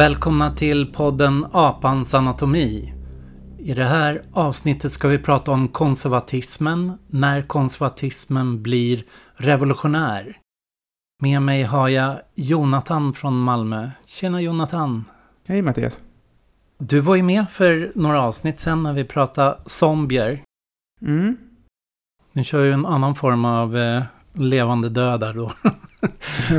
[0.00, 2.92] Välkomna till podden Apans anatomi.
[3.58, 9.04] I det här avsnittet ska vi prata om konservatismen, när konservatismen blir
[9.34, 10.38] revolutionär.
[11.22, 13.90] Med mig har jag Jonathan från Malmö.
[14.06, 15.04] Tjena Jonathan!
[15.48, 16.00] Hej Mattias!
[16.78, 20.42] Du var ju med för några avsnitt sen när vi pratade zombier.
[21.02, 21.36] Mm.
[22.32, 25.52] Nu kör ju en annan form av eh, levande dödar då.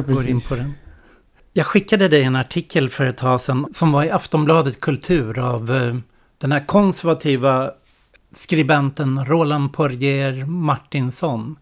[0.13, 0.73] Går in på den.
[1.53, 5.71] Jag skickade dig en artikel för ett tag sedan som var i Aftonbladet Kultur av
[5.71, 5.95] eh,
[6.37, 7.71] den här konservativa
[8.31, 11.55] skribenten Roland Porger Martinsson.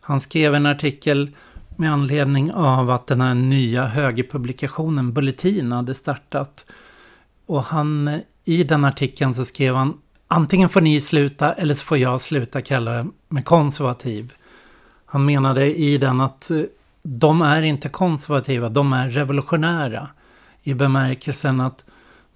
[0.00, 1.30] Han skrev en artikel
[1.76, 6.66] med anledning av att den här nya högerpublikationen Bulletin hade startat.
[7.46, 11.84] Och han, eh, i den artikeln så skrev han antingen får ni sluta eller så
[11.84, 14.32] får jag sluta kalla mig konservativ.
[15.06, 16.62] Han menade i den att eh,
[17.02, 20.08] de är inte konservativa, de är revolutionära.
[20.62, 21.84] I bemärkelsen att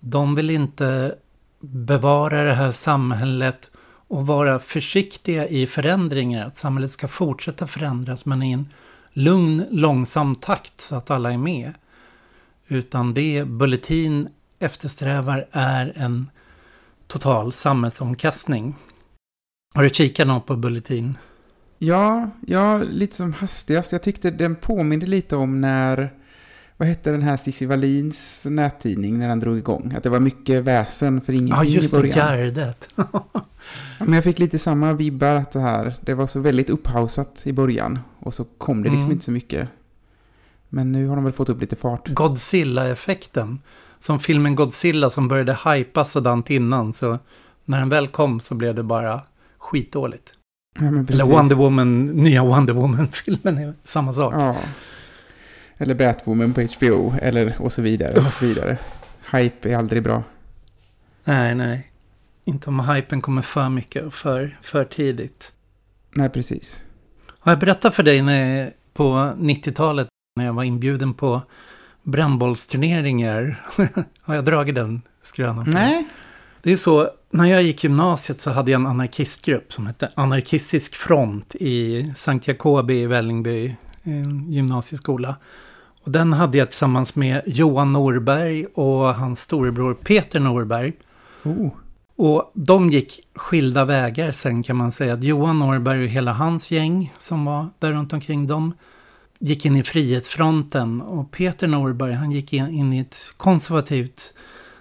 [0.00, 1.14] de vill inte
[1.60, 3.70] bevara det här samhället
[4.08, 6.46] och vara försiktiga i förändringar.
[6.46, 8.68] Att samhället ska fortsätta förändras men i en
[9.12, 11.72] lugn, långsam takt så att alla är med.
[12.68, 16.30] Utan det Bulletin eftersträvar är en
[17.06, 18.76] total samhällsomkastning.
[19.74, 21.18] Har du kikat något på Bulletin?
[21.86, 23.92] Ja, ja, lite som hastigast.
[23.92, 26.12] Jag tyckte den påminde lite om när,
[26.76, 29.94] vad hette den här Cissi Wallins nättidning när den drog igång?
[29.96, 32.28] Att det var mycket väsen för ingenting Ja, just i det, början.
[32.38, 32.88] gardet.
[33.98, 37.42] Ja, men jag fick lite samma vibbar att det här, det var så väldigt upphausat
[37.46, 37.98] i början.
[38.18, 39.12] Och så kom det liksom Mm.
[39.12, 39.68] inte så mycket.
[40.68, 42.08] Men nu har de väl fått upp lite fart.
[42.08, 43.58] Godzilla-effekten.
[43.98, 46.92] Som filmen Godzilla som började hypas sådant innan.
[46.92, 47.18] Så
[47.64, 49.20] när den väl kom så blev det bara
[49.58, 50.32] skitdåligt.
[50.78, 50.86] Ja.
[50.86, 54.34] Eller Wonder Woman, nya Wonder Woman-filmen är samma sak.
[54.38, 54.56] Ja.
[55.78, 58.20] Eller Batwoman på HBO, eller och så vidare.
[58.20, 58.78] Och så vidare.
[59.32, 60.22] Hype är aldrig bra.
[61.24, 61.90] Nej, nej.
[62.44, 65.52] Inte om hypen kommer för mycket och för, för tidigt.
[66.14, 66.82] Nej, precis.
[67.38, 71.42] Har jag berättat för dig när, på 90-talet när jag var inbjuden på
[72.02, 73.62] brännbollsturneringar?
[74.22, 75.70] Har jag dragit den skrönan?
[75.70, 76.08] Nej.
[76.64, 80.94] Det är så, när jag gick gymnasiet så hade jag en anarkistgrupp som hette Anarkistisk
[80.94, 85.36] front i Sankt Jacobi i Vällingby, en gymnasieskola.
[86.02, 90.92] Och den hade jag tillsammans med Johan Norberg och hans storebror Peter Norberg.
[91.42, 91.68] Oh.
[92.16, 95.14] Och de gick skilda vägar sen kan man säga.
[95.14, 98.74] Att Johan Norberg och hela hans gäng som var där runt omkring dem
[99.38, 101.00] gick in i Frihetsfronten.
[101.00, 104.34] Och Peter Norberg han gick in, in i ett konservativt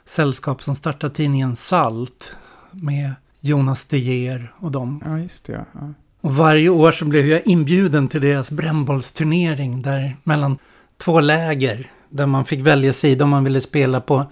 [0.06, 2.36] sällskap som startade tidningen Salt.
[2.72, 5.04] Med Jonas De Geer och dem.
[5.06, 5.66] Ja, just det.
[5.72, 5.94] Ja.
[6.22, 10.58] Och varje år så blev jag inbjuden till deras brännbollsturnering där mellan
[10.98, 11.92] två läger.
[12.10, 14.26] Där man fick välja sida om man ville spela på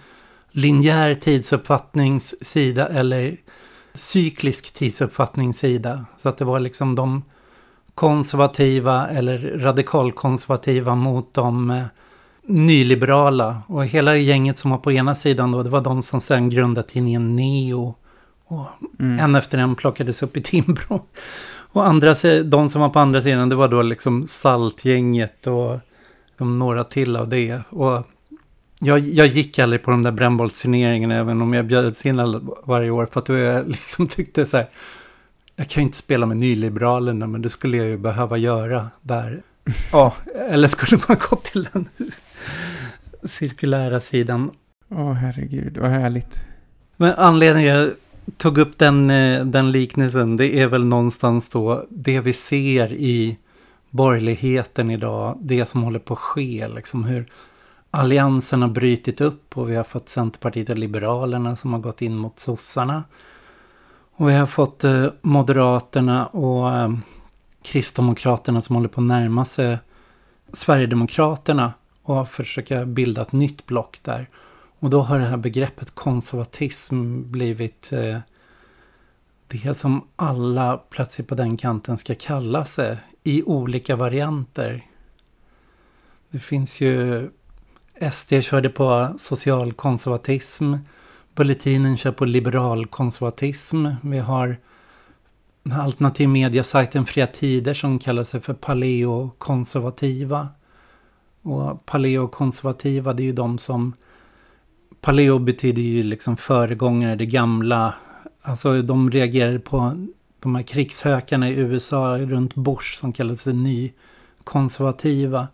[0.51, 3.37] linjär tidsuppfattningssida eller
[3.93, 6.05] cyklisk tidsuppfattningssida.
[6.17, 7.23] Så att det var liksom de
[7.95, 11.83] konservativa eller radikalkonservativa mot de eh,
[12.51, 13.61] nyliberala.
[13.67, 16.87] Och hela gänget som var på ena sidan då, det var de som sen grundade
[16.87, 17.95] tidningen Neo.
[18.47, 18.67] Och
[18.99, 19.19] Mm.
[19.19, 21.05] en efter en plockades upp i Timbro.
[21.73, 25.79] Och andra, de som var på andra sidan, det var då liksom Saltgänget och
[26.37, 27.59] de några till av det.
[27.69, 28.07] Och
[28.79, 33.07] jag, jag gick aldrig på de där brännbollsturneringarna, även om jag bjöds in varje år.
[33.11, 34.69] För att jag liksom tyckte så här,
[35.55, 39.41] jag kan ju inte spela med nyliberalerna, men det skulle jag ju behöva göra där.
[39.91, 40.13] Ja,
[40.49, 41.89] eller skulle man gå till den
[43.23, 44.51] cirkulära sidan.
[44.89, 46.35] Åh, herregud, vad härligt.
[46.97, 47.91] Men anledningen jag
[48.37, 53.37] tog upp den, eh, den liknelsen, det är väl någonstans då det vi ser i
[53.89, 57.31] borgerligheten idag, det som håller på att ske, liksom hur
[57.91, 62.17] alliansen har brytit upp och vi har fått Centerpartiet och Liberalerna som har gått in
[62.17, 63.03] mot sossarna.
[64.15, 66.93] Och vi har fått eh, Moderaterna och eh,
[67.63, 69.77] Kristdemokraterna som håller på att närma sig
[70.53, 71.73] Sverigedemokraterna
[72.03, 74.29] och försöka bilda ett nytt block där.
[74.79, 78.19] Och då har det här begreppet konservatism blivit eh,
[79.47, 84.85] det som alla plötsligt på den kanten ska kalla sig i olika varianter.
[86.29, 87.29] Det finns ju
[88.11, 90.75] SD körde på socialkonservatism.
[91.35, 93.87] Bulletinen kör på liberalkonservatism.
[94.03, 94.57] Vi har
[95.63, 100.49] den här alternativ mediasajten Fria Tider som kallar sig för paleokonservativa.
[101.41, 103.93] Och paleokonservativa det är ju de som
[105.01, 107.93] Paleo betyder ju liksom föregångare, det gamla.
[108.41, 110.07] Alltså de reagerade på
[110.39, 115.47] de här krigshökarna i USA runt Bush som kallades för nykonservativa.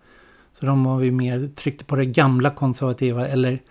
[0.53, 3.61] Så de var ju mer tryckte på det gamla konservativa eller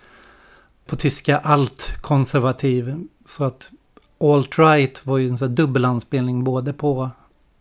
[0.87, 3.07] på tyska allt konservativ.
[3.27, 3.71] Så att
[4.19, 7.11] alt-right var ju en sån dubbelanspelning både på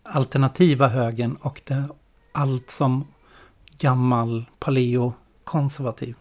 [0.02, 1.84] alternativa högern och det
[2.32, 3.04] allt som
[3.78, 6.14] gammal paleo-konservativ.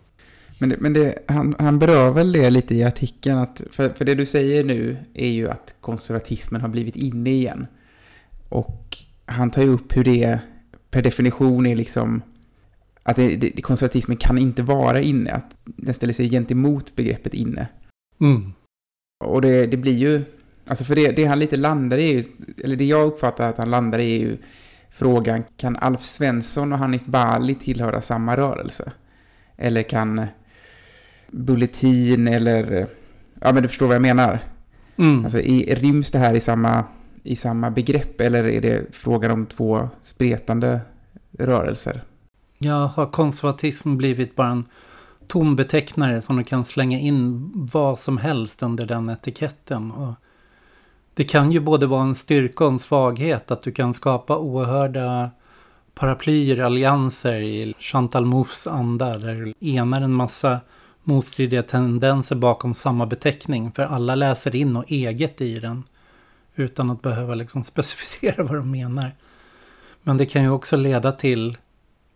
[0.59, 4.05] Men, det, men det, han, han berör väl det lite i artikeln, att, för, för
[4.05, 7.67] det du säger nu är ju att konservatismen har blivit inne igen.
[8.49, 10.39] Och han tar ju upp hur det
[10.91, 12.21] per definition är liksom
[13.03, 17.67] att det, det, konservatismen kan inte vara inne, att den ställer sig gentemot begreppet inne.
[18.21, 18.53] Mm.
[19.25, 20.23] Och det, det blir ju,
[20.67, 22.23] alltså för det, det han lite landar i,
[22.63, 24.37] eller det jag uppfattar att han landar i är ju
[24.95, 28.91] frågan, kan Alf Svensson och Hanif Bali tillhöra samma rörelse?
[29.57, 30.27] Eller kan
[31.31, 32.87] Bulletin eller,
[33.41, 34.39] ja men du förstår vad jag menar.
[34.97, 35.23] Mm.
[35.23, 36.83] Alltså i, ryms det här i samma,
[37.23, 40.79] i samma begrepp eller är det frågan om två spretande
[41.39, 42.03] rörelser?
[42.57, 44.65] Ja, har konservatism blivit bara en
[45.27, 49.91] tom betecknare som du kan slänga in vad som helst under den etiketten?
[49.91, 50.13] Och
[51.15, 55.31] det kan ju både vara en styrka och en svaghet att du kan skapa oerhörda
[55.93, 60.59] paraplyer, allianser i Chantal Moufs anda där du enar en massa
[61.03, 65.83] motstridiga tendenser bakom samma beteckning för alla läser in och eget i den
[66.55, 69.11] utan att behöva liksom specificera vad de menar.
[70.03, 71.57] Men det kan ju också leda till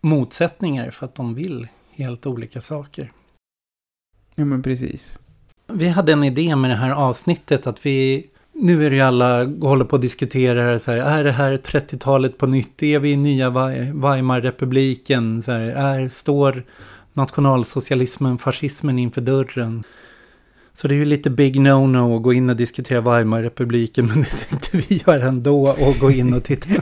[0.02, 3.12] motsättningar för att de vill helt olika saker.
[4.36, 5.19] Ja, men precis.
[5.68, 9.45] Vi hade en idé med det här avsnittet att vi nu är det ju alla
[9.45, 12.83] håller på att diskutera så här, är det här 30-talet på nytt?
[12.83, 13.50] Är vi i nya
[13.94, 15.41] Weimarrepubliken?
[15.41, 16.63] Så här, är, står
[17.13, 19.83] nationalsocialismen, fascismen inför dörren?
[20.73, 24.29] Så det är ju lite big no-no att gå in och diskutera Weimarrepubliken, men det
[24.29, 26.69] tänkte vi göra ändå och gå in och titta.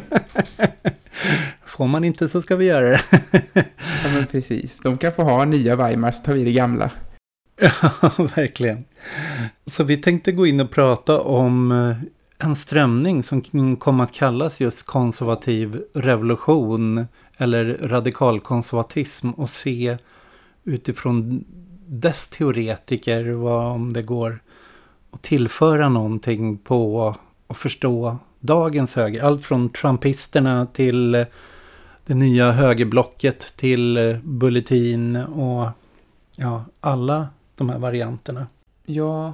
[1.65, 3.01] Får man inte så ska vi göra det.
[4.03, 4.79] ja, men precis.
[4.79, 6.91] De kan få ha nya Weimar så tar vi det gamla.
[7.57, 7.71] Ja,
[8.35, 8.85] verkligen.
[9.65, 11.97] Så vi tänkte gå in och prata om eh,
[12.47, 17.05] en strömning som kom att kallas just konservativ revolution
[17.37, 19.97] eller radikalkonservatism och se
[20.63, 21.45] utifrån
[21.87, 24.39] dess teoretiker vad om det går
[25.11, 27.15] att tillföra någonting på
[27.47, 29.23] och förstå dagens höger.
[29.23, 31.25] Allt från trumpisterna till eh,
[32.05, 35.69] det nya högerblocket till eh, Bulletin och
[36.35, 37.27] ja, alla
[37.57, 38.47] de här varianterna.
[38.85, 39.33] Ja.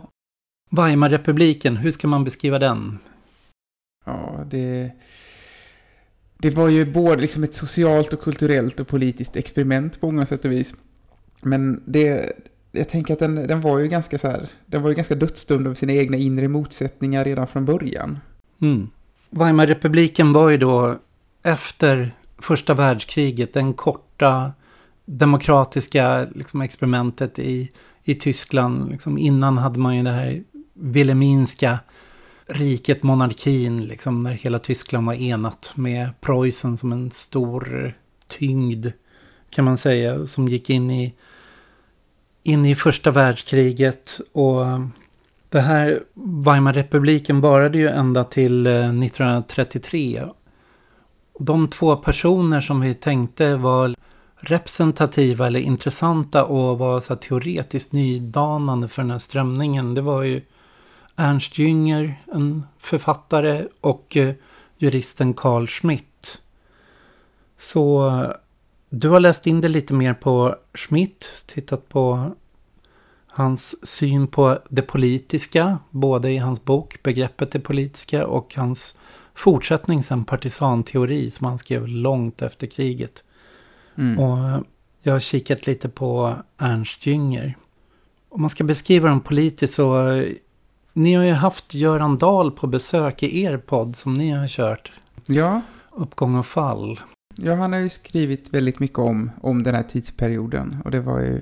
[0.70, 3.00] Weimarrepubliken, hur ska man beskriva den?
[4.06, 4.92] Ja, det...
[6.38, 10.46] Det var ju både liksom ett socialt och kulturellt och politiskt experiment på många sätt
[10.46, 10.76] och vis.
[11.42, 12.34] Men det,
[12.72, 15.68] jag tänker att den, den var ju ganska så här, den var ju ganska dödsdömd
[15.68, 18.20] av sina egna inre motsättningar redan från början.
[18.62, 18.90] Mm.
[19.30, 21.00] Weimarrepubliken var ju då
[21.44, 24.52] efter första världskriget den korta
[25.06, 27.72] demokratiska liksom, experimentet i,
[28.04, 28.90] i Tyskland.
[28.90, 30.44] Liksom, innan hade man ju det här
[30.74, 31.80] Wilhelminska
[32.46, 37.94] riket, monarkin, liksom, när hela Tyskland var enat med Preussen som en stor
[38.28, 38.88] tyngd,
[39.50, 41.14] kan man säga, som gick in i,
[42.44, 44.20] in i första världskriget.
[44.32, 44.66] Och
[45.50, 46.04] det här
[46.46, 50.28] Weimarrepubliken varade ju ända till eh, 1933.
[51.40, 53.96] De två personer som vi tänkte var
[54.44, 59.94] representativa eller intressanta och var så teoretiskt nydanande för den här strömningen.
[59.94, 60.42] Det var ju
[61.16, 64.34] Ernst Jünger, en författare, och eh,
[64.78, 66.42] juristen Carl Schmitt.
[67.60, 68.32] Så eh,
[68.90, 72.32] du har läst in dig lite mer på Schmitt, tittat på
[73.28, 78.96] hans syn på det politiska, både i hans bok Begreppet det politiska och hans
[79.34, 83.24] fortsättning sen partisanteori som han skrev långt efter kriget.
[83.98, 84.20] Mm.
[84.20, 84.66] Och
[85.02, 87.58] jag har kikat lite på Ernst Jünger.
[88.30, 90.24] Om man ska beskriva dem politiskt så
[90.94, 94.92] ni har ju haft Göran Dahl på besök i er podd som ni har kört.
[95.26, 95.62] Ja.
[95.92, 97.00] Uppgång och fall.
[97.36, 100.78] Ja, han har ju skrivit väldigt mycket om, om den här tidsperioden.
[100.86, 101.34] Och det var ju,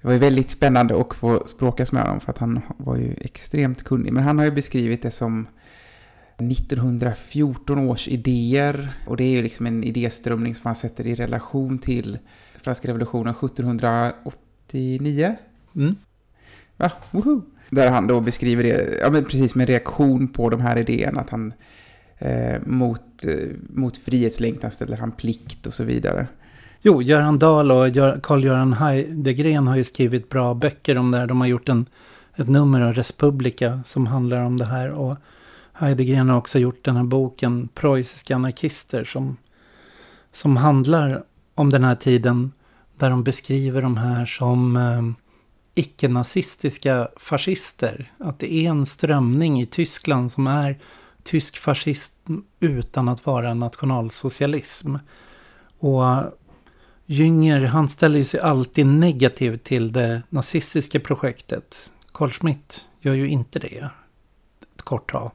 [0.00, 3.14] det var ju väldigt spännande att få språkas med honom för att han var ju
[3.20, 4.12] extremt kunnig.
[4.12, 5.46] Men han har ju beskrivit det som
[6.38, 8.92] 1914 års idéer.
[9.06, 12.18] Och det är ju liksom en idéströmning som han sätter i relation till
[12.62, 15.36] franska revolutionen 1789.
[15.76, 15.94] Mm.
[16.76, 17.42] Ja, woho!
[17.70, 21.30] Där han då beskriver det, ja men precis med reaktion på de här idéerna, att
[21.30, 21.52] han
[22.18, 23.34] eh, mot, eh,
[23.68, 26.26] mot frihetslängtan ställer han plikt och så vidare.
[26.82, 31.26] Jo, Göran Dahl och Carl-Göran Heidegren har ju skrivit bra böcker om det här.
[31.26, 31.86] De har gjort en,
[32.36, 34.90] ett nummer av Respublika som handlar om det här.
[34.90, 35.16] Och
[35.72, 39.36] Heidegren har också gjort den här boken Preussiska anarkister som,
[40.32, 41.24] som handlar
[41.54, 42.52] om den här tiden
[42.96, 45.02] där de beskriver de här som eh,
[45.74, 48.12] icke-nazistiska fascister.
[48.18, 50.78] Att det är en strömning i Tyskland som är
[51.22, 54.96] tysk fascism utan att vara nationalsocialism.
[55.78, 56.24] Och eh,
[57.06, 61.90] Jünger, han ställer sig alltid negativ till det nazistiska projektet.
[62.12, 63.88] Carl Schmitt gör ju inte det.
[64.74, 65.30] Ett kort tag.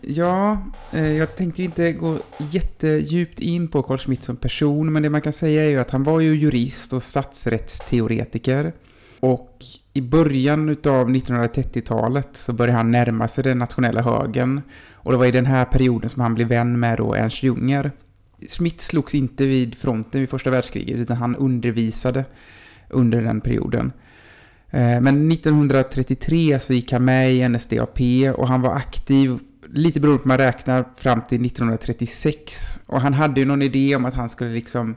[0.00, 0.58] Ja,
[0.92, 5.20] eh, jag tänkte inte gå jättedjupt in på Carl Schmitt som person, men det man
[5.20, 8.72] kan säga är ju att han var ju jurist och statsrättsteoretiker.
[9.20, 14.60] Och i början av 1930-talet så började han närma sig den nationella högern.
[14.92, 17.90] Och det var i den här perioden som han blev vän med då Ernst Junger.
[18.48, 22.24] Schmidt slogs inte vid fronten vid första världskriget, utan han undervisade
[22.88, 23.92] under den perioden.
[24.70, 28.00] Eh, men 1933 så gick han med i NSDAP
[28.36, 29.38] och han var aktiv,
[29.76, 32.80] lite beroende på hur man räknar, fram till 1936.
[32.86, 34.96] Och han hade ju någon idé om att han skulle liksom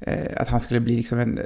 [0.00, 1.44] eh, att han skulle bli liksom en eh,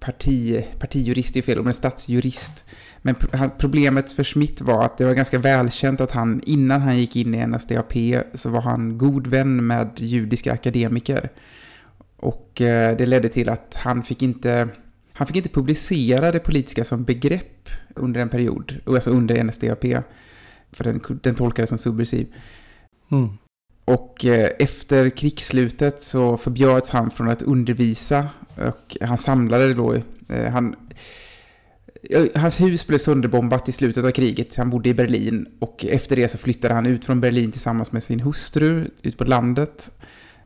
[0.00, 2.64] parti, partijurist, är fel men en statsjurist.
[3.02, 3.14] Men
[3.58, 7.34] problemet för Schmidt var att det var ganska välkänt att han, innan han gick in
[7.34, 7.92] i NSDAP,
[8.34, 11.30] så var han god vän med judiska akademiker.
[12.16, 14.68] Och eh, det ledde till att han fick inte,
[15.12, 19.84] han fick inte publicera det politiska som begrepp under en period, alltså under NSDAP.
[20.74, 22.26] För den, den tolkades som subversiv.
[23.10, 23.28] Mm.
[23.84, 29.94] Och eh, efter krigsslutet så förbjöds han från att undervisa och han samlade då,
[30.28, 30.76] eh, han,
[32.34, 36.28] hans hus blev sönderbombat i slutet av kriget, han bodde i Berlin och efter det
[36.28, 39.90] så flyttade han ut från Berlin tillsammans med sin hustru ut på landet.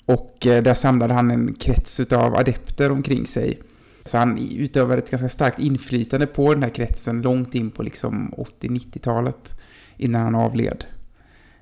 [0.05, 3.63] Och eh, där samlade han en krets av adepter omkring sig.
[4.05, 8.35] Så han utövade ett ganska starkt inflytande på den här kretsen långt in på liksom
[8.61, 9.55] 80-90-talet
[9.99, 10.85] innan han avled.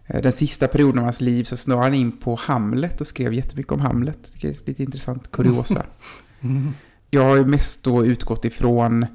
[0.07, 3.35] Eh, den sista perioden av hans liv så snöade han in på Hamlet och skrev
[3.35, 4.31] jättemycket om Hamlet.
[4.41, 5.87] Det är lite intressant kuriosa.
[6.41, 6.73] Mm.
[7.11, 9.07] Jag har ju mest då utgått ifrån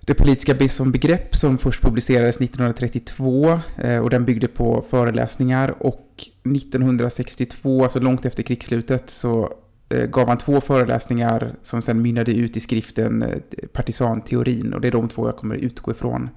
[0.00, 6.24] det politiska som begrepp som först publicerades 1932 eh, och den byggde på föreläsningar och
[6.56, 9.52] 1962, alltså långt efter krigsslutet, så
[9.88, 13.42] eh, gav han två föreläsningar som sen mynnade ut i skriften
[13.72, 16.30] Partisanteorin och det är de två jag kommer utgå ifrån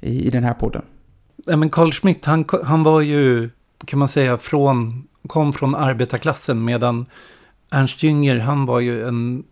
[0.00, 0.82] i, i den här podden
[1.36, 3.50] ja, men Carl Schmitt, han, han var ju,
[3.86, 7.06] kan man säga, från, kom från arbetarklassen medan
[7.70, 9.44] Ernst Jünger, han var ju en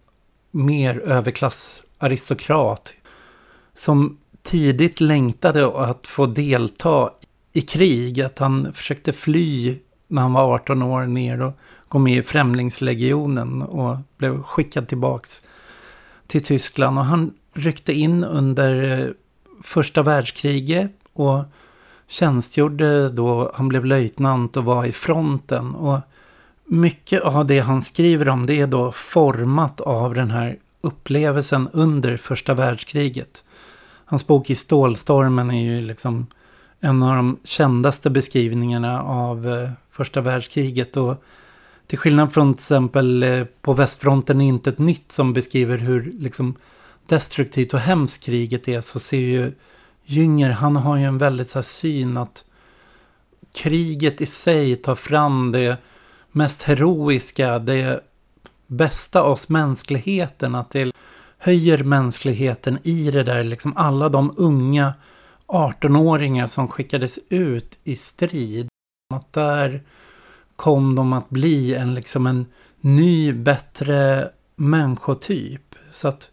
[0.51, 2.95] mer överklassaristokrat
[3.75, 7.11] som tidigt längtade att få delta
[7.53, 11.53] i krig, att han försökte fly när han var 18 år ner och
[11.89, 15.47] kom med i Främlingslegionen och blev skickad tillbaks
[16.27, 16.99] till Tyskland.
[16.99, 19.09] Och han ryckte in under eh,
[19.63, 21.45] första världskriget och
[22.13, 25.75] tjänstgjorde då, han blev löjtnant och var i fronten.
[25.75, 26.01] Och
[26.65, 32.17] mycket av det han skriver om det är då format av den här upplevelsen under
[32.17, 33.45] första världskriget.
[34.05, 36.27] Hans bok I stålstormen är ju liksom
[36.81, 40.97] en av de kändaste beskrivningarna av eh, första världskriget.
[40.97, 41.25] Och
[41.87, 46.13] till skillnad från till exempel eh, på västfronten är inte ett nytt som beskriver hur
[46.19, 46.55] liksom
[47.09, 49.53] destruktivt och hemskt kriget är så ser ju
[50.13, 52.45] Jünger, han har ju en väldigt så här syn att
[53.53, 55.77] kriget i sig tar fram det
[56.33, 58.01] mest heroiska, det
[58.67, 60.55] bästa av mänskligheten.
[60.55, 60.93] Att det
[61.39, 64.95] höjer mänskligheten i det där, liksom alla de unga
[65.47, 68.69] 18-åringar som skickades ut i strid.
[69.15, 69.83] Att där
[70.57, 72.47] kom de att bli en, liksom en
[72.81, 75.75] ny, bättre människotyp.
[75.93, 76.31] Så att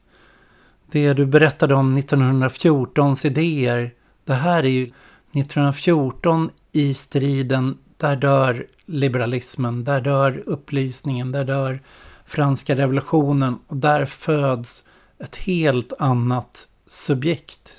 [0.91, 3.93] det du berättade om 1914s idéer.
[4.25, 7.77] Det här är ju 1914 i striden.
[7.97, 11.81] Där dör liberalismen, där dör upplysningen, där dör
[12.25, 13.59] franska revolutionen.
[13.67, 14.85] Och där föds
[15.19, 17.73] ett helt annat subjekt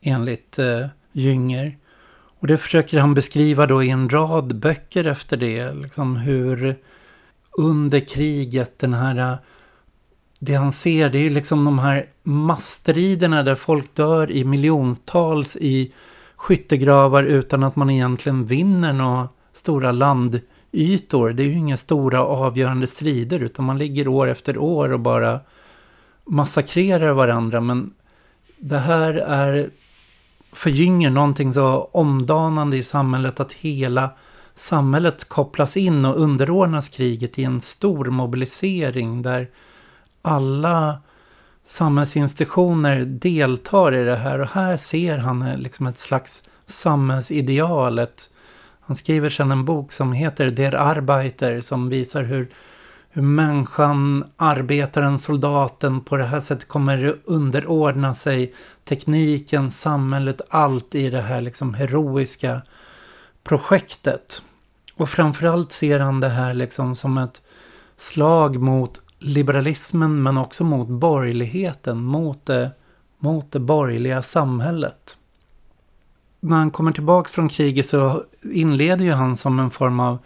[0.00, 1.78] enligt eh, Jünger.
[2.40, 5.72] Och det försöker han beskriva då i en rad böcker efter det.
[5.72, 6.76] Liksom hur
[7.50, 9.38] under kriget den här eh,
[10.38, 15.92] det han ser det är liksom de här masstriderna där folk dör i miljontals i
[16.36, 21.30] skyttegravar utan att man egentligen vinner några stora landytor.
[21.30, 25.40] Det är ju inga stora avgörande strider utan man ligger år efter år och bara
[26.24, 27.60] massakrerar varandra.
[27.60, 27.94] Men
[28.58, 29.70] det här är
[30.52, 34.10] förgynger någonting så omdanande i samhället att hela
[34.54, 39.48] samhället kopplas in och underordnas kriget i en stor mobilisering där
[40.22, 41.00] alla
[41.66, 48.30] samhällsinstitutioner deltar i det här och här ser han eh, liksom ett slags samhällsidealet.
[48.80, 52.48] han skriver sedan en bok som heter Der Arbeiter som visar hur
[53.10, 61.10] hur människan, arbetaren, soldaten på det här sättet kommer underordna sig tekniken, samhället, allt i
[61.10, 62.62] det här liksom heroiska
[63.44, 64.42] projektet.
[64.94, 67.42] Och framförallt ser han det här liksom som ett
[67.96, 72.70] slag mot liberalismen men också mot borgerligheten, mot det,
[73.18, 75.16] mot det borgerliga samhället.
[76.40, 80.18] När han kommer tillbaka från kriget så inleder ju han som en form av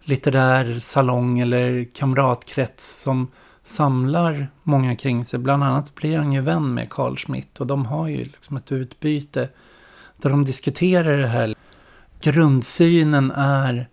[0.00, 3.28] litterär salong eller kamratkrets som
[3.62, 5.38] samlar många kring sig.
[5.38, 8.72] Bland annat blir han ju vän med Carl Schmitt och de har ju liksom ett
[8.72, 9.48] utbyte
[10.16, 11.54] där de diskuterar det här.
[12.20, 13.88] Grundsynen är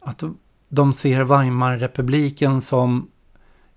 [0.00, 0.22] att
[0.68, 3.08] de ser Weimarrepubliken som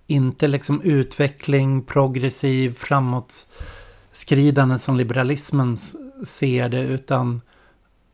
[0.07, 5.77] inte liksom utveckling, progressiv, framåtskridande som liberalismen
[6.23, 7.41] ser det utan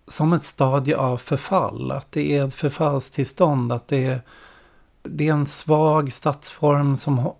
[0.07, 1.91] som ett stadie av förfall.
[1.91, 3.71] Att det är ett förfallstillstånd.
[3.71, 4.21] Att det är,
[5.03, 7.31] det är en svag statsform som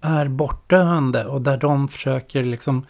[0.00, 2.86] är bortdöende och där de försöker liksom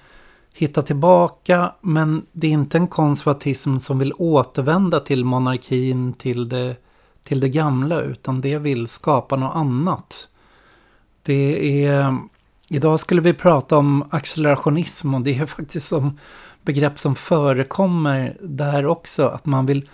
[0.52, 1.72] hitta tillbaka.
[1.80, 6.76] Men det är inte en konservatism som vill återvända till monarkin, till det,
[7.22, 10.28] till det gamla, utan det vill skapa något annat.
[11.26, 12.18] Det är...
[12.68, 16.18] Idag skulle vi prata om accelerationism och det är faktiskt som
[16.62, 19.28] begrepp som förekommer där också.
[19.28, 19.88] Att man vill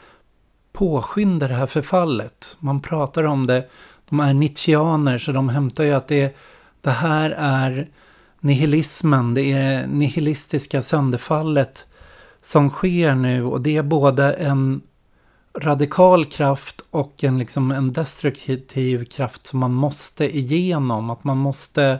[0.72, 2.56] påskynda det här förfallet.
[2.58, 3.68] Man pratar om det.
[4.08, 6.36] De är nietzscheaner så de hämtar ju att det,
[6.80, 7.88] det här är
[8.40, 9.34] nihilismen.
[9.34, 11.86] Det är nihilistiska sönderfallet
[12.42, 13.44] som sker nu.
[13.44, 14.80] Och det är både en
[15.54, 21.10] radikal kraft och en, liksom en destruktiv kraft som man måste igenom.
[21.10, 21.98] Att man måste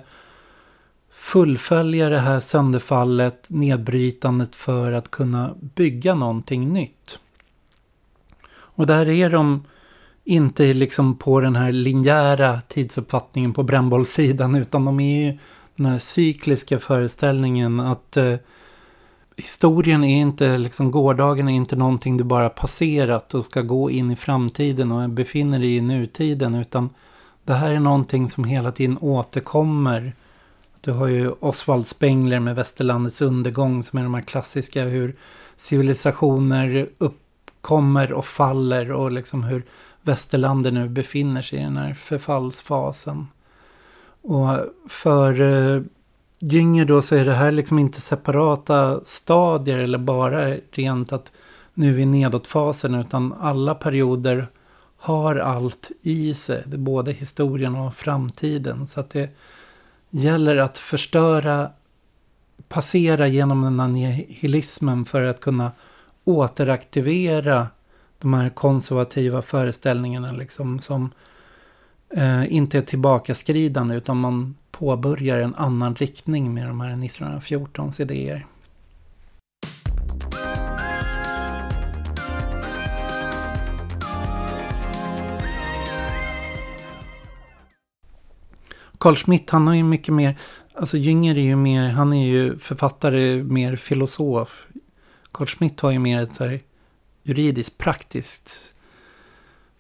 [1.11, 7.19] fullfölja det här sönderfallet, nedbrytandet för att kunna bygga någonting nytt.
[8.51, 9.65] Och där är de
[10.25, 15.39] inte liksom på den här linjära tidsuppfattningen på brännbollssidan utan de är ju
[15.77, 18.35] den här cykliska föreställningen att eh,
[19.43, 24.11] historien är inte, liksom gårdagen är inte någonting du bara passerat och ska gå in
[24.11, 26.91] i framtiden och befinner dig i nutiden utan
[27.45, 30.13] det här är någonting som hela tiden återkommer
[30.85, 35.17] du har ju Oswald Spengler med Västerlandets undergång som är de här klassiska hur
[35.57, 39.63] civilisationer uppkommer och faller och liksom hur
[40.03, 43.29] västerlandet nu befinner sig i den här förfallsfasen.
[44.23, 45.83] Och för eh,
[46.45, 51.33] Gynger då så är det här liksom inte separata stadier eller bara rent att
[51.75, 54.47] nu är vi i nedåtfasen utan alla perioder
[54.97, 56.63] har allt i sig.
[56.67, 58.87] Det är både historien och framtiden.
[58.87, 59.31] Så att det
[60.11, 61.71] gäller att förstöra,
[62.69, 65.73] passera genom den här nihilismen för att kunna
[66.25, 67.67] återaktivera
[68.19, 71.11] de här konservativa föreställningarna liksom som
[72.11, 78.47] eh, inte är tillbakaskridande utan man påbörjar en annan riktning med de här 1914s idéer.
[88.99, 90.39] Carl Schmitt, han har ju mycket mer,
[90.75, 94.67] alltså Jünger är ju mer, han är ju författare, mer filosof.
[95.33, 96.61] Carl Schmitt har ju mer ett så här
[97.23, 98.73] juridiskt, praktiskt.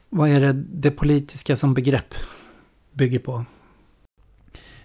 [0.08, 2.14] Vad är det det politiska som begrepp
[2.92, 3.44] bygger på?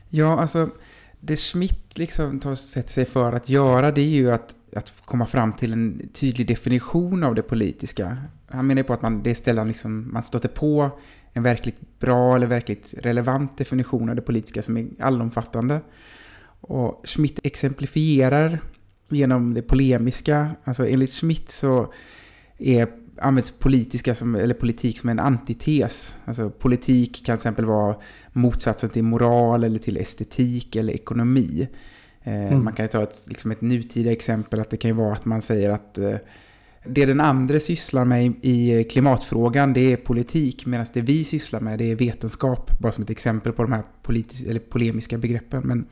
[0.10, 0.70] Ja, alltså
[1.20, 5.54] det Schmitt liksom tar sig för att göra det är ju att, att komma fram
[5.54, 8.17] till en tydlig definition av det politiska.
[8.48, 10.89] Han menar ju på att man, det ställer liksom, man stöter på
[11.34, 15.82] en verkligt bra eller verkligt relevant definition av det politiska som är allomfattande.
[16.62, 18.60] Och Schmidt exemplifierar
[19.10, 20.50] genom det polemiska.
[20.63, 21.93] Alltså enligt Schmidt så
[22.58, 22.88] är,
[23.19, 26.19] används politiska som, eller politik som en antites.
[26.25, 27.95] Alltså politik kan till exempel vara
[28.34, 31.67] motsatsen till moral eller till estetik eller ekonomi.
[32.23, 32.63] Eh, mm.
[32.63, 35.69] Man kan ta ett, liksom ett nutida exempel att det kan vara att man säger
[35.69, 36.15] att eh,
[36.86, 41.80] det den andra sysslar med i klimatfrågan det är politik medan det vi sysslar med
[41.80, 42.80] det är vetenskap.
[42.80, 43.84] Bara som ett exempel på de här
[44.69, 45.62] polemiska begreppen.
[45.65, 45.86] Men,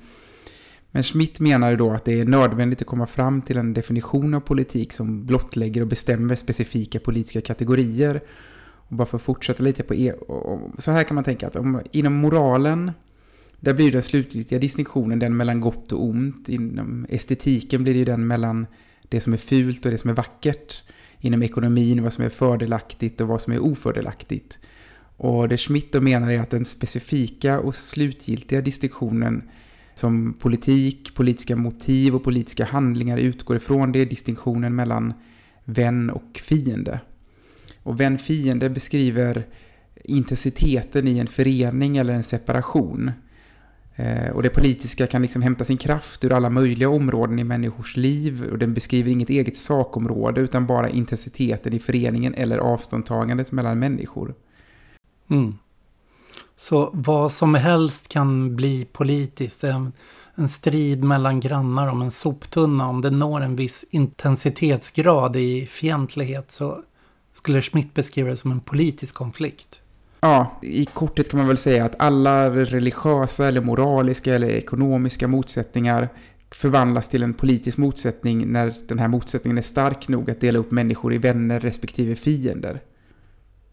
[0.95, 4.39] men Schmidt menar då att det är nödvändigt att komma fram till en definition av
[4.39, 8.21] politik som blottlägger och bestämmer specifika politiska kategorier.
[8.63, 10.13] Och bara för att fortsätta lite på e
[10.77, 12.91] så här kan man tänka att om, inom moralen
[13.59, 16.49] där blir den slutgiltiga distinktionen den mellan gott och ont.
[16.49, 18.67] Inom estetiken blir det den mellan
[19.09, 20.83] det som är fult och det som är vackert.
[21.19, 24.59] Inom ekonomin, vad som är fördelaktigt och vad som är ofördelaktigt.
[25.17, 29.49] Och det Schmidt då menar är att den specifika och slutgiltiga distinktionen
[29.95, 35.13] som politik, politiska motiv och politiska handlingar utgår ifrån det är distinktionen mellan
[35.63, 36.99] vän och fiende.
[37.83, 39.47] Och vän-fiende beskriver
[40.03, 43.11] intensiteten i en förening eller en separation.
[43.95, 47.97] Eh, och det politiska kan liksom hämta sin kraft ur alla möjliga områden i människors
[47.97, 53.79] liv och den beskriver inget eget sakområde utan bara intensiteten i föreningen eller avståndtagandet mellan
[53.79, 54.35] människor.
[55.29, 55.53] Mm.
[56.57, 59.63] Så vad som helst kan bli politiskt.
[59.63, 59.91] En,
[60.35, 62.87] en strid mellan grannar om en soptunna.
[62.87, 66.81] Om det når en viss intensitetsgrad i fientlighet så
[67.31, 69.81] skulle Schmidt beskriva det som en politisk konflikt.
[70.19, 76.09] Ja, i kortet kan man väl säga att alla religiösa eller moraliska eller ekonomiska motsättningar
[76.51, 80.71] förvandlas till en politisk motsättning när den här motsättningen är stark nog att dela upp
[80.71, 82.81] människor i vänner respektive fiender.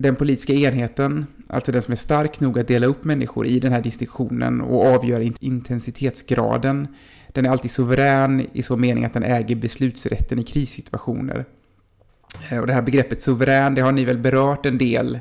[0.02, 3.72] Den politiska enheten, alltså den som är stark nog att dela upp människor i den
[3.72, 6.88] här distinktionen och avgör intensitetsgraden,
[7.28, 11.44] den är alltid suverän i så mening att den äger beslutsrätten i krissituationer.
[12.50, 15.18] Eh, och det här begreppet suverän, det har ni väl berört en del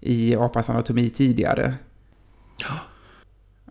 [0.00, 1.74] i apans anatomi tidigare.
[2.60, 2.78] Ja.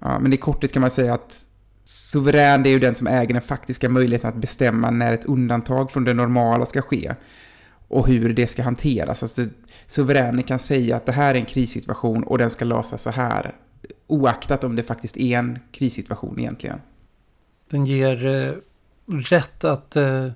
[0.01, 0.19] ja.
[0.19, 1.45] Men i korthet kan man säga att
[1.83, 5.91] suverän det är ju den som äger den faktiska möjligheten att bestämma när ett undantag
[5.91, 7.15] från det normala ska ske
[7.93, 9.23] och hur det ska hanteras.
[9.23, 9.45] Alltså,
[9.87, 13.55] suveränen kan säga att det här är en krissituation och den ska lösas så här,
[14.07, 16.79] oaktat om det faktiskt är en krissituation egentligen.
[17.69, 18.53] Den ger eh,
[19.07, 20.31] rätt att eh,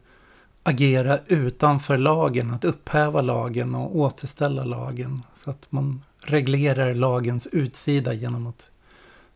[0.63, 5.21] agera utanför lagen, att upphäva lagen och återställa lagen.
[5.33, 8.71] Så att man reglerar lagens utsida genom att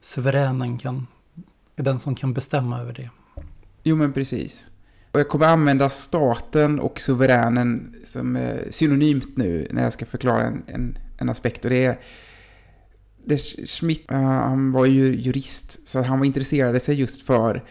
[0.01, 1.07] suveränen kan,
[1.75, 3.09] är den som kan bestämma över det.
[3.83, 4.70] Jo men precis.
[5.11, 10.41] Och jag kommer använda staten och suveränen som eh, synonymt nu när jag ska förklara
[10.41, 11.65] en, en, en aspekt.
[11.65, 11.99] Och det är
[13.25, 17.63] det Schmidt, uh, han var ju jurist, så han var intresserade sig just för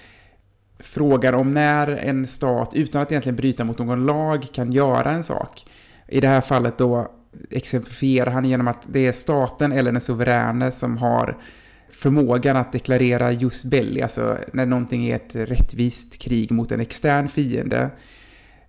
[0.79, 5.25] frågan om när en stat, utan att egentligen bryta mot någon lag, kan göra en
[5.25, 5.67] sak.
[6.09, 7.13] I det här fallet då
[7.51, 11.37] exemplifierar han genom att det är staten eller den suveräne som har
[11.91, 17.29] förmågan att deklarera just belli, alltså när någonting är ett rättvist krig mot en extern
[17.29, 17.91] fiende,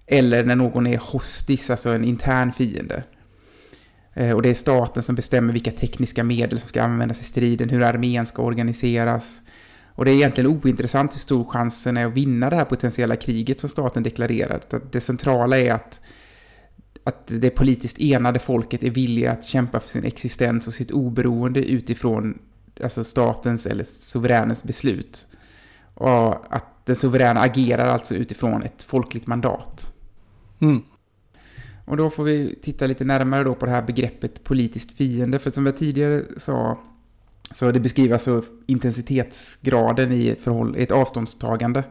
[0.06, 3.04] eller när någon är hostis, alltså en intern fiende.
[4.14, 7.70] Eh, och det är staten som bestämmer vilka tekniska medel som ska användas i striden,
[7.70, 9.42] hur armén ska organiseras,
[9.96, 13.60] och det är egentligen ointressant hur stor chansen är att vinna det här potentiella kriget
[13.60, 14.62] som staten deklarerar.
[14.92, 16.02] Det centrala är att,
[17.04, 21.60] att det politiskt enade folket är villiga att kämpa för sin existens och sitt oberoende
[21.64, 22.40] utifrån
[22.82, 25.26] alltså statens eller suveränens beslut.
[25.94, 29.94] Och att den suveräna agerar alltså utifrån ett folkligt mandat.
[30.60, 30.82] Mm.
[31.86, 35.40] Och då får vi titta lite närmare då på det här begreppet politiskt fiende.
[35.40, 36.78] För som jag tidigare sa
[37.54, 41.84] så det beskriver alltså intensitetsgraden i ett, förhåll, ett avståndstagande.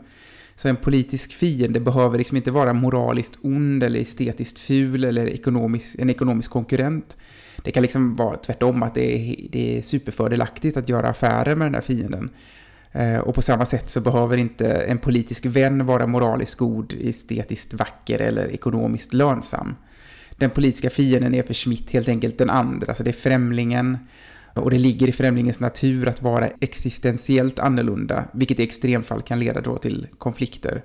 [0.57, 5.97] Så en politisk fiende behöver liksom inte vara moraliskt ond eller estetiskt ful eller ekonomisk,
[5.99, 7.17] en ekonomisk konkurrent.
[7.65, 11.67] Det kan liksom vara tvärtom, att det är, det är superfördelaktigt att göra affärer med
[11.67, 12.31] den här fienden.
[12.93, 17.75] Eh, och på samma sätt så behöver inte en politisk vän vara moraliskt god, estetiskt
[17.75, 19.75] vacker eller ekonomiskt lönsam.
[20.31, 23.99] Den politiska fienden är för Schmidt helt enkelt den andra, så det är främlingen
[24.55, 29.61] och det ligger i främlingens natur att vara existentiellt annorlunda, vilket i extremfall kan leda
[29.61, 30.83] då till konflikter.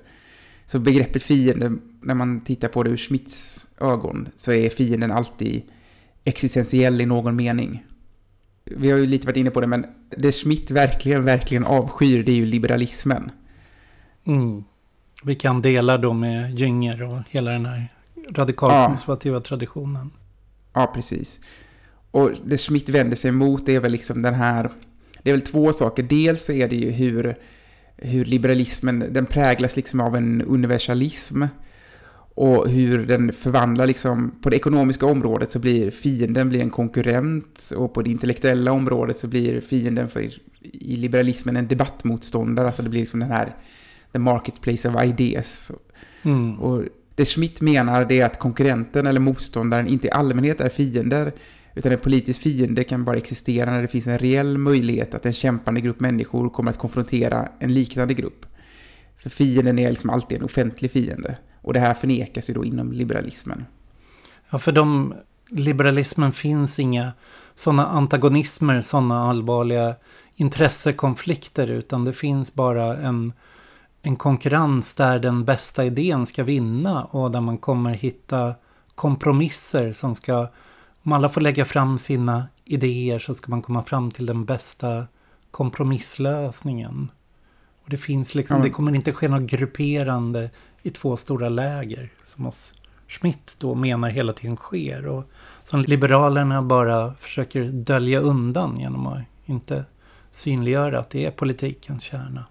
[0.66, 5.62] Så begreppet fiende, när man tittar på det ur Schmidts ögon, så är fienden alltid
[6.26, 7.86] existentiell i någon mening.
[8.64, 9.86] Vi har ju lite varit inne på det, men
[10.18, 13.32] det Schmidt verkligen, verkligen avskyr, det är ju liberalismen.
[14.28, 14.64] Mm.
[15.24, 17.88] Vi kan dela då med Jünger och hela den här
[18.32, 19.42] radikalkonservativa ja.
[19.42, 20.12] traditionen.
[20.74, 21.40] Ja, precis.
[22.12, 24.70] Och det Schmidt vänder sig emot är väl liksom den här,
[25.24, 26.04] det är väl två saker.
[26.04, 27.36] Dels är det ju hur,
[27.98, 31.44] hur liberalismen, den präglas liksom av en universalism.
[32.36, 37.72] Och hur den förvandlar liksom, på det ekonomiska området så blir fienden blir en konkurrent
[37.76, 40.30] och på det intellektuella området så blir fienden för,
[40.62, 42.68] i liberalismen en debattmotståndare.
[42.68, 43.56] Alltså det blir liksom den här,
[44.12, 45.72] the marketplace of ideas.
[46.24, 46.60] Mm.
[46.60, 46.84] Och
[47.16, 51.34] det Schmidt menar det är att konkurrenten eller motståndaren inte i allmänhet är fiender
[51.76, 55.34] utan en politisk fiende kan bara existera när det finns en reell möjlighet att en
[55.34, 58.46] kämpande grupp människor kommer att konfrontera en liknande grupp.
[59.18, 61.38] För fienden är liksom alltid en offentlig fiende.
[61.66, 63.66] Och det här förnekas ju då inom liberalismen.
[64.50, 65.14] Ja, för de,
[65.50, 67.12] liberalismen finns inga
[67.56, 69.96] sådana antagonismer, sådana allvarliga
[70.36, 73.34] intressekonflikter, utan det finns bara en,
[74.02, 78.54] en konkurrens där den bästa idén ska vinna och där man kommer hitta
[78.96, 80.48] kompromisser som ska
[81.04, 85.08] om alla får lägga fram sina idéer så ska man komma fram till den bästa
[85.52, 87.12] kompromisslösningen.
[87.86, 88.64] Och det finns liksom, ja.
[88.64, 90.50] det kommer inte ske något grupperande
[90.84, 92.74] i två stora läger som oss
[93.08, 95.08] Schmidt då menar hela tiden sker.
[95.08, 95.24] Och
[95.64, 99.86] som Liberalerna bara försöker dölja undan genom att inte
[100.32, 102.46] synliggöra att det är politikens kärna.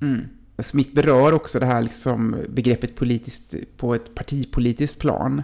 [0.00, 0.20] Mm.
[0.58, 5.42] Smith berör också det här liksom begreppet politiskt på ett partipolitiskt plan.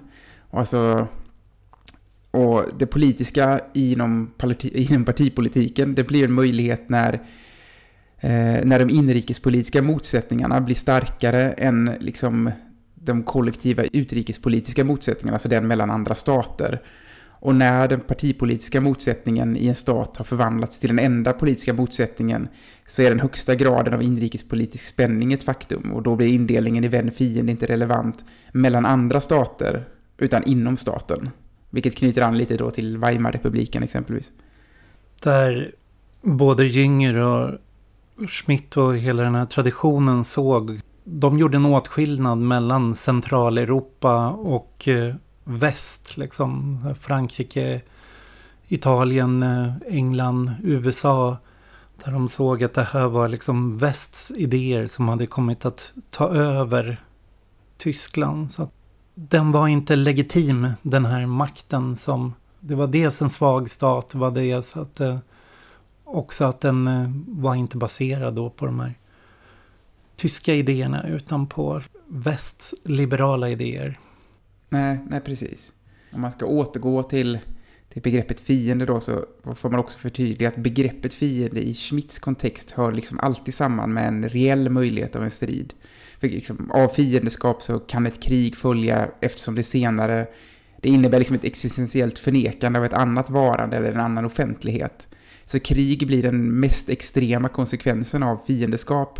[0.50, 1.08] Alltså,
[2.30, 4.30] och det politiska inom,
[4.62, 7.22] inom partipolitiken, det blir en möjlighet när,
[8.24, 12.50] Eh, när de inrikespolitiska motsättningarna blir starkare än liksom
[12.94, 16.82] de kollektiva utrikespolitiska motsättningarna, alltså den mellan andra stater.
[17.44, 22.48] Och när den partipolitiska motsättningen i en stat har förvandlats till den enda politiska motsättningen
[22.86, 26.88] så är den högsta graden av inrikespolitisk spänning ett faktum och då blir indelningen i
[26.88, 29.84] vän-fiende inte relevant mellan andra stater
[30.18, 31.30] utan inom staten.
[31.70, 34.32] Vilket knyter an lite då till Weimarrepubliken exempelvis.
[35.22, 35.74] Där
[36.22, 37.58] både Jünger och
[38.28, 45.14] Schmidt och hela den här traditionen såg de gjorde en åtskillnad mellan Centraleuropa och eh,
[45.44, 46.16] väst.
[46.16, 47.80] Liksom Frankrike,
[48.68, 51.36] Italien, eh, England, USA.
[52.04, 56.28] Där de såg att det här var liksom västs idéer som hade kommit att ta
[56.28, 57.00] över
[57.78, 58.50] Tyskland.
[58.50, 58.68] Så
[59.14, 62.34] den var inte legitim, den här makten som...
[62.60, 65.00] Det var dels en svag stat, det var dels att...
[65.00, 65.18] Eh,
[66.12, 68.94] Också att den eh, var inte baserad då på de här
[70.16, 73.98] tyska idéerna utan på västs liberala idéer.
[74.68, 75.72] Nej, nej precis.
[76.14, 77.38] Om man ska återgå till,
[77.88, 82.70] till begreppet fiende då så får man också förtydliga att begreppet fiende i Schmidts kontext
[82.70, 85.74] hör liksom alltid samman med en reell möjlighet av en strid.
[86.20, 90.26] För liksom, av fiendeskap så kan ett krig följa eftersom det senare
[90.80, 95.08] det innebär liksom ett existentiellt förnekande av ett annat varande eller en annan offentlighet.
[95.52, 99.18] Så krig blir den mest extrema konsekvensen av fiendeskap.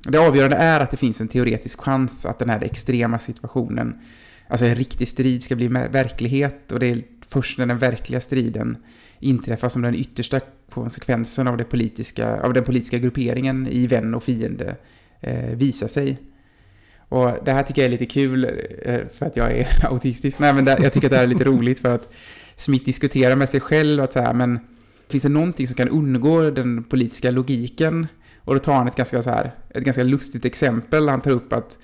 [0.00, 4.00] Det avgörande är att det finns en teoretisk chans att den här extrema situationen,
[4.48, 6.72] alltså en riktig strid, ska bli verklighet.
[6.72, 8.76] Och det är först när den verkliga striden
[9.18, 14.22] inträffar som den yttersta konsekvensen av, det politiska, av den politiska grupperingen i vän och
[14.22, 14.76] fiende
[15.20, 16.18] eh, visar sig.
[17.08, 18.44] Och det här tycker jag är lite kul
[18.82, 20.38] eh, för att jag är autistisk.
[20.38, 22.12] Nej, men det, jag tycker att det här är lite roligt för att
[22.56, 24.60] Smith diskuterar med sig själv att så här, men
[25.10, 28.06] finns det någonting som kan undgå den politiska logiken
[28.44, 31.08] och då tar han ett ganska, så här, ett ganska lustigt exempel.
[31.08, 31.78] Han tar upp att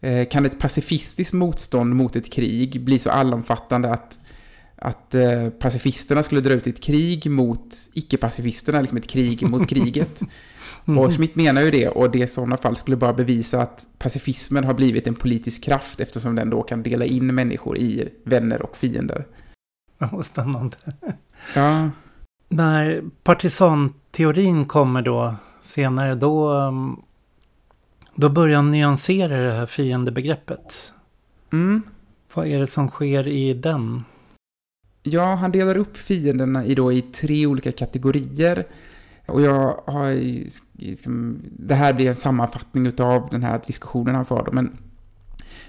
[0.00, 4.20] eh, kan ett pacifistiskt motstånd mot ett krig bli så allomfattande att,
[4.76, 10.20] att eh, pacifisterna skulle dra ut ett krig mot icke-pacifisterna, liksom ett krig mot kriget.
[10.86, 10.98] Mm.
[10.98, 14.64] Och Schmidt menar ju det, och det i sådana fall skulle bara bevisa att pacifismen
[14.64, 18.76] har blivit en politisk kraft eftersom den då kan dela in människor i vänner och
[18.76, 19.26] fiender.
[19.98, 20.76] Ja, spännande.
[21.54, 21.90] Ja.
[22.48, 27.02] När partisanteorin kommer då senare då, um,
[28.14, 30.92] då börjar han nyansera det här fiendebegreppet.
[31.52, 31.82] Mm.
[32.34, 34.04] Vad är det som sker i den?
[35.02, 38.66] Ja, han delar upp fienderna i, då, i tre olika kategorier.
[39.26, 40.14] Och jag har...
[40.72, 44.48] Liksom, det här blir en sammanfattning av den här diskussionen han för.
[44.52, 44.78] Men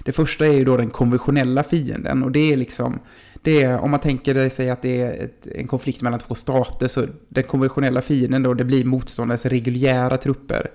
[0.03, 2.23] det första är ju då den konventionella fienden.
[2.23, 2.99] Och det är liksom
[3.41, 6.87] det är, om man tänker sig att det är ett, en konflikt mellan två stater,
[6.87, 10.71] så den konventionella fienden då, det blir motståndarens reguljära trupper.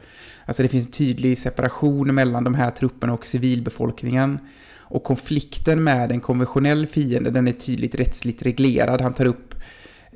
[0.47, 4.39] Alltså det finns en tydlig separation mellan de här trupperna och civilbefolkningen.
[4.87, 9.01] Och konflikten med en konventionell fiende, den är tydligt rättsligt reglerad.
[9.01, 9.55] Han tar upp,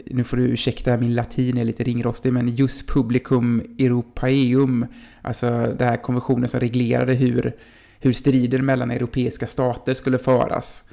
[0.07, 4.87] nu får du ursäkta min latin är lite ringrostig, men just publicum europaeum,
[5.23, 7.57] alltså den här konventionen som reglerade hur,
[8.01, 10.85] hur strider mellan europeiska stater skulle föras.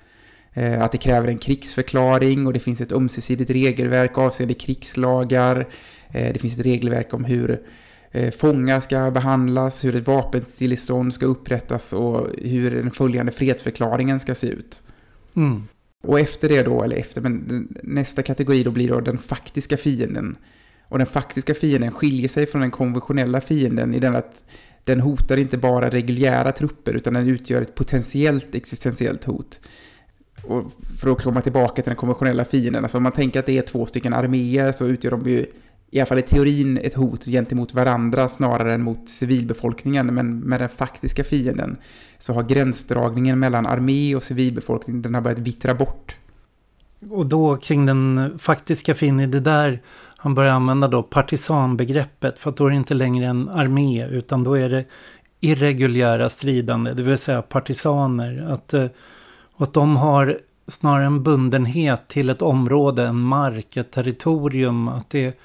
[0.57, 5.67] Eh, att det kräver en krigsförklaring och det finns ett ömsesidigt regelverk avseende krigslagar.
[6.11, 7.61] Eh, det finns ett regelverk om hur
[8.11, 14.35] eh, fångar ska behandlas, hur ett vapenstillestånd ska upprättas och hur den följande fredsförklaringen ska
[14.35, 14.83] se ut.
[15.35, 15.63] Mm.
[16.03, 20.37] Och efter det då, eller efter, men nästa kategori då blir då den faktiska fienden.
[20.87, 24.43] Och den faktiska fienden skiljer sig från den konventionella fienden i den att
[24.83, 29.59] den hotar inte bara reguljära trupper utan den utgör ett potentiellt existentiellt hot
[30.47, 33.57] och för att komma tillbaka till den konventionella fienden, alltså om man tänker att det
[33.57, 35.45] är två stycken arméer så utgör de ju
[35.91, 40.15] i alla fall i teorin ett hot gentemot varandra snarare än mot civilbefolkningen.
[40.15, 41.77] Men med den faktiska fienden
[42.17, 46.15] så har gränsdragningen mellan armé och civilbefolkning den har börjat vittra bort.
[47.09, 49.81] Och då kring den faktiska fienden, det där
[50.17, 54.43] han börjar använda då partisanbegreppet för att då är det inte längre en armé utan
[54.43, 54.85] då är det
[55.39, 58.47] irreguljära stridande, det vill säga partisaner.
[58.49, 58.85] Att eh,
[59.55, 64.87] och att de har snarare en bundenhet till ett område, en mark, ett territorium.
[64.87, 65.39] Att det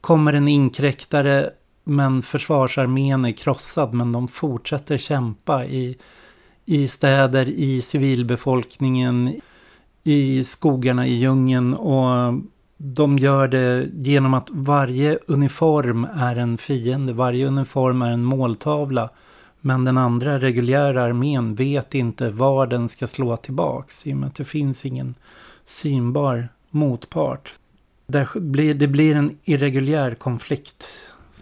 [0.00, 1.50] kommer en inkräktare
[1.84, 5.96] men försvarsarmén är krossad men de fortsätter kämpa i,
[6.64, 9.40] i städer, i civilbefolkningen,
[10.04, 12.34] i skogarna, i djungeln och
[12.76, 19.10] de gör det genom att varje uniform är en fiende, varje uniform är en måltavla.
[19.60, 24.26] Men den andra reguljära armén vet inte var den ska slå tillbaks i och med
[24.26, 25.14] att det finns ingen
[25.66, 27.54] synbar motpart.
[28.06, 30.84] Det blir, det blir en irreguljär konflikt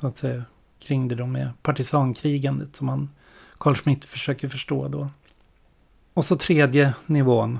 [0.00, 0.42] så att säga
[0.78, 3.10] kring det då med partisankrigandet som man,
[3.58, 5.08] Carl Schmitt försöker förstå då.
[6.14, 7.58] Och så tredje nivån.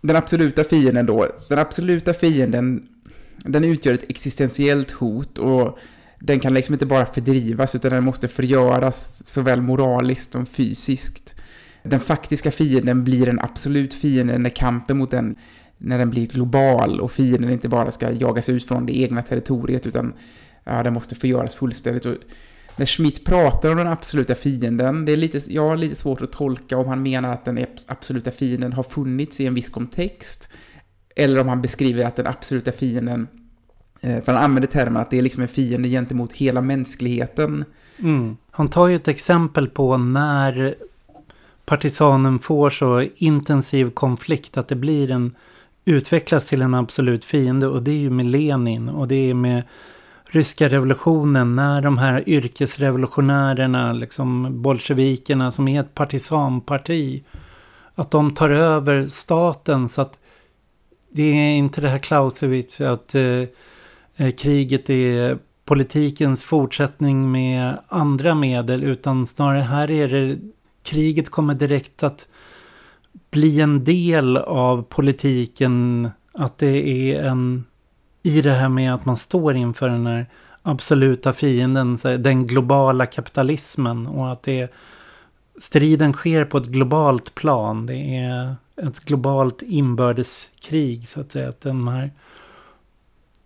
[0.00, 1.26] Den absoluta fienden då.
[1.48, 2.88] Den absoluta fienden,
[3.36, 5.78] den utgör ett existentiellt hot och
[6.24, 11.34] den kan liksom inte bara fördrivas utan den måste förgöras såväl moraliskt som fysiskt.
[11.82, 15.36] Den faktiska fienden blir en absolut fiende när kampen mot den
[15.78, 19.86] när den blir global och fienden inte bara ska jagas ut från det egna territoriet
[19.86, 20.14] utan
[20.64, 22.06] ja, den måste förgöras fullständigt.
[22.06, 22.16] Och
[22.76, 26.32] när Schmidt pratar om den absoluta fienden, det är lite, jag har lite svårt att
[26.32, 30.48] tolka om han menar att den absoluta fienden har funnits i en viss kontext
[31.16, 33.28] eller om han beskriver att den absoluta fienden
[34.00, 37.64] Eh, för han använder termen att det är liksom en fiende gentemot hela mänskligheten.
[37.98, 38.36] Mm.
[38.50, 40.74] Han tar ju ett exempel på när
[41.64, 45.34] partisanen får så intensiv konflikt att det blir en
[45.84, 49.62] utvecklas till en absolut fiende och det är ju med Lenin och det är med
[50.24, 57.24] ryska revolutionen när de här yrkesrevolutionärerna, liksom bolsjevikerna som är ett partisanparti,
[57.94, 60.20] att de tar över staten så att
[61.10, 63.42] det är inte det här Clausewitz att eh,
[64.22, 70.38] Eh, kriget är politikens fortsättning med andra medel utan snarare här är det
[70.82, 72.28] kriget kommer direkt att
[73.30, 77.64] bli en del av politiken att det är en
[78.22, 80.26] i det här med att man står inför den här
[80.62, 84.72] absoluta fienden, den globala kapitalismen och att det
[85.58, 87.86] striden sker på ett globalt plan.
[87.86, 91.48] Det är ett globalt inbördeskrig så att säga.
[91.48, 92.10] Att de här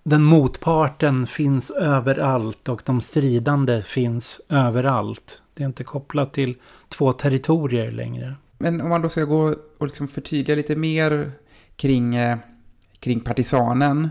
[0.08, 5.42] den motparten finns överallt och de stridande finns överallt.
[5.54, 6.56] Det är inte kopplat till
[6.88, 8.34] två territorier längre.
[8.58, 11.32] Men om man då ska gå och liksom förtydliga lite mer
[11.76, 12.38] kring, eh,
[13.00, 14.10] kring partisanen.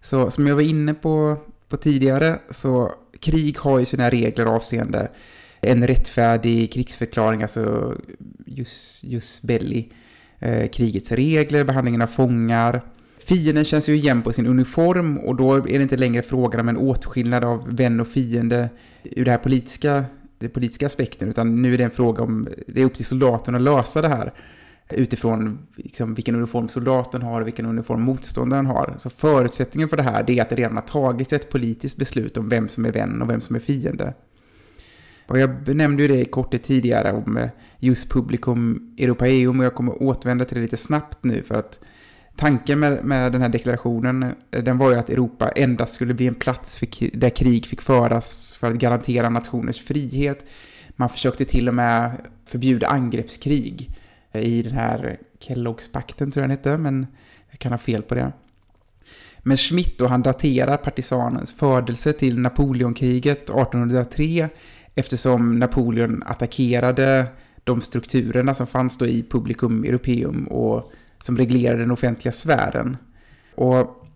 [0.00, 1.36] Så som jag var inne på,
[1.68, 5.10] på tidigare så krig har ju sina regler avseende
[5.60, 7.94] en rättfärdig krigsförklaring, alltså
[8.46, 9.92] just, just belli.
[10.38, 12.82] Eh, krigets regler, behandlingen av fångar,
[13.30, 16.68] Fienden känns ju igen på sin uniform och då är det inte längre frågan om
[16.68, 18.68] en åtskillnad av vän och fiende
[19.02, 20.04] ur det här politiska,
[20.38, 23.54] den politiska aspekten, utan nu är det en fråga om, det är upp till soldaten
[23.54, 24.32] att lösa det här
[24.88, 28.94] utifrån liksom, vilken uniform soldaten har och vilken uniform motståndaren har.
[28.98, 32.48] Så förutsättningen för det här är att det redan har tagits ett politiskt beslut om
[32.48, 34.14] vem som är vän och vem som är fiende.
[35.26, 39.74] Och jag nämnde ju det i korthet tidigare om eh, just publicum europaeum och jag
[39.74, 41.80] kommer återvända till det lite snabbt nu för att
[42.40, 46.26] tanken med, med den här deklarationen, eh, den var ju att Europa endast skulle bli
[46.26, 50.44] en plats för, där krig fick föras för att garantera nationers frihet.
[50.96, 52.12] Man försökte till och med
[52.46, 53.98] förbjuda angreppskrig
[54.32, 57.06] eh, i den här Kelloggspakten tror jag den hette, men
[57.50, 58.32] jag kan ha fel på det.
[59.38, 64.48] Men Schmidt då, han daterar partisanens födelse till Napoleonkriget 1803
[64.94, 67.26] eftersom Napoleon attackerade
[67.64, 72.96] de strukturerna som fanns då i Publicum Europeum och som reglerar den offentliga sfären.
[73.54, 74.06] Och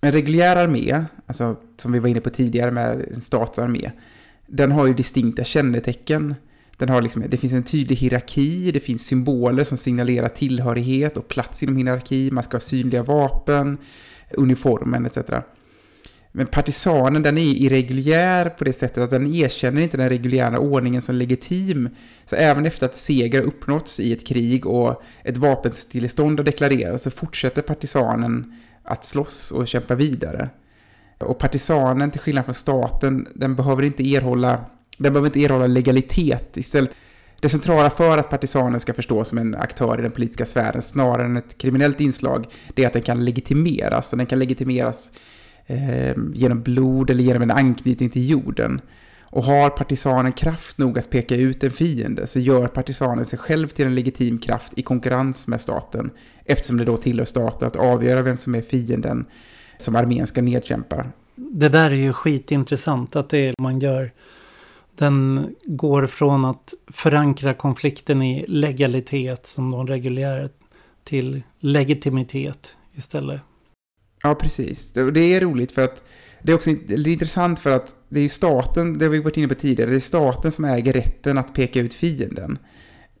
[0.00, 3.90] en reguljär armé, alltså som vi var inne på tidigare med en statsarmé,
[4.46, 6.34] den har ju distinkta kännetecken.
[6.76, 11.28] Den har liksom, det finns en tydlig hierarki, det finns symboler som signalerar tillhörighet och
[11.28, 13.78] plats inom hierarki, man ska ha synliga vapen,
[14.30, 15.18] uniformen etc.
[16.38, 21.02] Men partisanen den är irreguljär på det sättet att den erkänner inte den reguljära ordningen
[21.02, 21.88] som legitim.
[22.26, 27.10] Så även efter att seger uppnåtts i ett krig och ett vapenstillestånd har deklarerats så
[27.10, 30.48] fortsätter partisanen att slåss och kämpa vidare.
[31.18, 34.64] Och partisanen, till skillnad från staten, den behöver inte erhålla,
[34.98, 36.56] den behöver inte erhålla legalitet.
[36.56, 36.90] Istället,
[37.40, 41.24] det centrala för att partisanen ska förstås som en aktör i den politiska sfären snarare
[41.24, 44.12] än ett kriminellt inslag, det är att den kan legitimeras.
[44.12, 45.10] Och den kan legitimeras
[45.68, 48.80] eh, genom blod eller genom en anknytning till jorden.
[49.30, 53.68] Och har partisanen kraft nog att peka ut en fiende så gör partisanen sig själv
[53.68, 56.10] till en legitim kraft i konkurrens med staten
[56.44, 59.26] eftersom det då tillhör staten att avgöra vem som är fienden
[59.76, 61.06] som armén ska nedkämpa.
[61.34, 64.12] Det där är ju skitintressant att det är man gör.
[64.96, 70.48] Den går från att förankra konflikten i legalitet som de reguljära
[71.04, 73.40] till legitimitet istället.
[74.22, 74.92] Ja, precis.
[74.92, 76.04] Det är roligt för att
[76.42, 79.18] det är också det är intressant för att det är ju staten, det har vi
[79.18, 82.58] varit inne på tidigare, det är staten som äger rätten att peka ut fienden.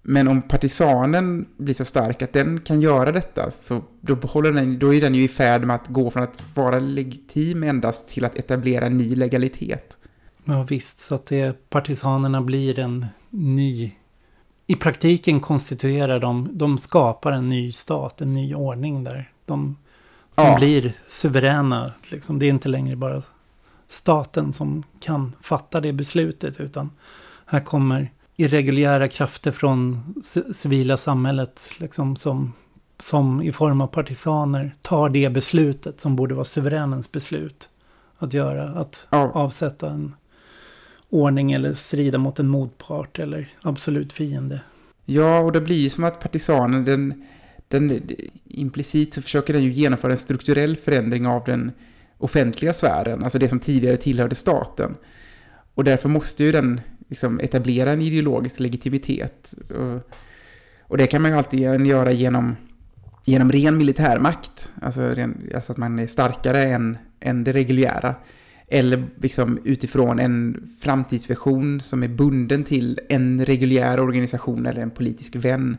[0.02, 4.78] Men om partisanen blir så stark att den kan göra detta så då, behåller den,
[4.78, 8.24] då är den ju i färd med att gå från att vara legitim endast till
[8.24, 9.98] att etablera en ny legalitet.
[10.44, 13.92] Ja visst, så att det, partisanerna blir en ny...
[14.66, 19.32] I praktiken konstituerar de, de skapar en ny stat, en ny ordning där.
[19.46, 19.76] De,
[20.38, 20.56] de ja.
[20.56, 22.38] blir suveräna, liksom.
[22.38, 23.22] det är inte längre bara
[23.88, 26.90] staten som kan fatta det beslutet utan
[27.46, 30.14] här kommer irreguljära krafter från
[30.52, 32.52] civila samhället liksom som,
[32.98, 37.68] som i form av partisaner tar det beslutet som borde vara suveränens beslut
[38.18, 38.68] att göra.
[38.68, 39.30] Att ja.
[39.34, 40.14] avsätta en
[41.10, 44.60] ordning eller strida mot en motpart eller absolut fiende.
[45.04, 47.26] Ja, och det blir ju som att partisanen, den,
[47.68, 48.02] den,
[48.44, 51.72] implicit så försöker den ju genomföra en strukturell förändring av den
[52.18, 54.94] offentliga sfären, alltså det som tidigare tillhörde staten.
[55.74, 59.54] Och därför måste ju den liksom etablera en ideologisk legitimitet.
[59.70, 60.12] Och,
[60.80, 62.56] och det kan man ju alltid göra genom,
[63.24, 68.14] genom ren militärmakt, alltså, ren, alltså att man är starkare än, än det reguljära.
[68.70, 75.36] Eller liksom utifrån en framtidsvision som är bunden till en reguljär organisation eller en politisk
[75.36, 75.76] vän.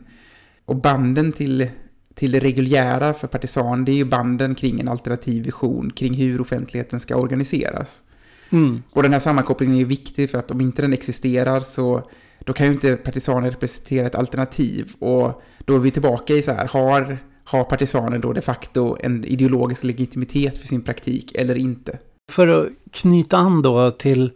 [0.70, 1.68] Och banden till,
[2.14, 6.40] till det reguljära för partisan, det är ju banden kring en alternativ vision, kring hur
[6.40, 8.02] offentligheten ska organiseras.
[8.50, 8.82] Mm.
[8.92, 12.02] Och den här sammankopplingen är ju viktig för att om inte den existerar så
[12.38, 14.92] då kan ju inte partisaner representera ett alternativ.
[14.98, 19.24] Och då är vi tillbaka i så här, har, har partisanen då de facto en
[19.24, 21.98] ideologisk legitimitet för sin praktik eller inte?
[22.32, 24.30] För att knyta an då till,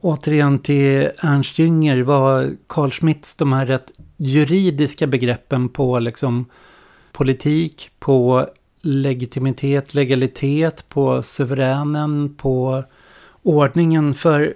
[0.00, 3.92] återigen till Ernst Jünger, var Carl Schmitts de här rätt
[4.22, 6.46] juridiska begreppen på liksom
[7.12, 8.46] politik, på
[8.82, 12.84] legitimitet, legalitet, på suveränen, på
[13.42, 14.54] ordningen för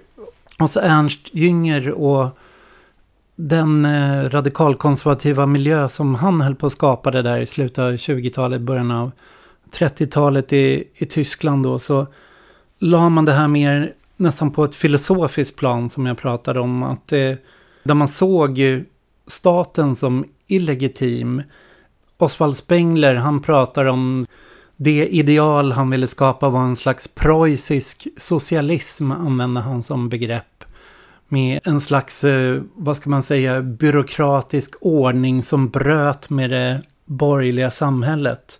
[0.57, 2.37] alltså Ernst Jünger och
[3.35, 7.91] den eh, radikalkonservativa miljö som han höll på att skapa det där i slutet av
[7.91, 9.11] 20-talet, början av
[9.71, 12.07] 30-talet i, i Tyskland då, så
[12.79, 16.83] la man det här mer nästan på ett filosofiskt plan som jag pratade om.
[16.83, 17.37] Att det,
[17.83, 18.85] där man såg ju
[19.27, 21.41] staten som illegitim.
[22.17, 24.25] Oswald Spengler, han pratar om
[24.77, 30.63] det ideal han ville skapa var en slags preussisk socialism, använde han som begrepp.
[31.27, 37.71] Med en slags, eh, vad ska man säga, byråkratisk ordning som bröt med det borgerliga
[37.71, 38.59] samhället.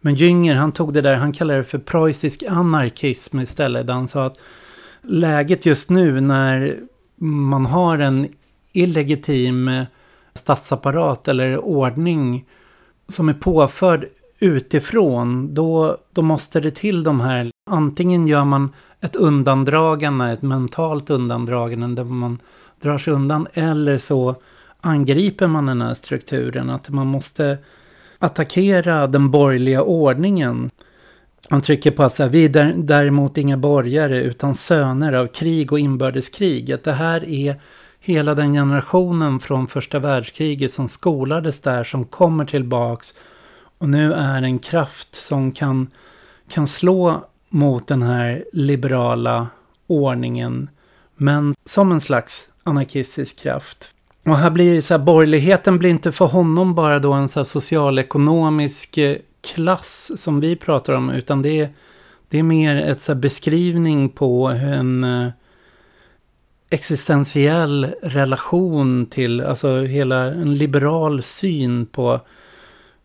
[0.00, 3.88] Men Jünger, han tog det där, han kallade det för preussisk anarkism istället.
[3.88, 4.38] Han sa att
[5.02, 6.76] läget just nu när
[7.24, 8.28] man har en
[8.72, 9.84] illegitim
[10.34, 12.44] statsapparat eller ordning
[13.08, 14.08] som är påförd
[14.38, 21.10] utifrån, då, då måste det till de här, antingen gör man ett undandragande, ett mentalt
[21.10, 22.38] undandragande där man
[22.80, 24.34] drar sig undan, eller så
[24.80, 27.58] angriper man den här strukturen, att man måste
[28.18, 30.70] attackera den borgerliga ordningen.
[31.48, 35.72] Han trycker på att så här, vi är däremot inga borgare utan söner av krig
[35.72, 36.72] och inbördeskrig.
[36.72, 37.60] Att det här är
[38.04, 43.14] hela den generationen från första världskriget som skolades där som kommer tillbaks
[43.78, 45.90] och nu är en kraft som kan,
[46.48, 49.46] kan slå mot den här liberala
[49.86, 50.70] ordningen.
[51.16, 53.88] Men som en slags anarkistisk kraft.
[54.24, 57.40] Och här blir det så här, borgerligheten blir inte för honom bara då en så
[57.40, 59.16] här socialekonomisk eh,
[59.54, 61.10] klass som vi pratar om.
[61.10, 61.68] Utan det är,
[62.28, 65.28] det är mer ett så här beskrivning på en eh,
[66.72, 72.20] existentiell relation till, alltså hela en liberal syn på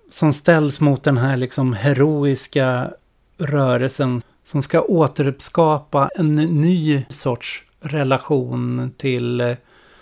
[0.09, 2.91] som ställs mot den här liksom heroiska
[3.37, 9.55] rörelsen som ska återuppskapa en ny sorts relation till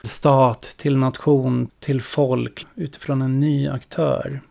[0.04, 4.42] stat, till nation, till folk utifrån en ny aktör.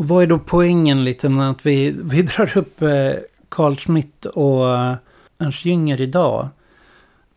[0.00, 3.12] Och vad är då poängen lite med att vi, vi drar upp eh,
[3.48, 4.94] Carl Schmitt och eh,
[5.38, 6.48] Ernst Jünger idag.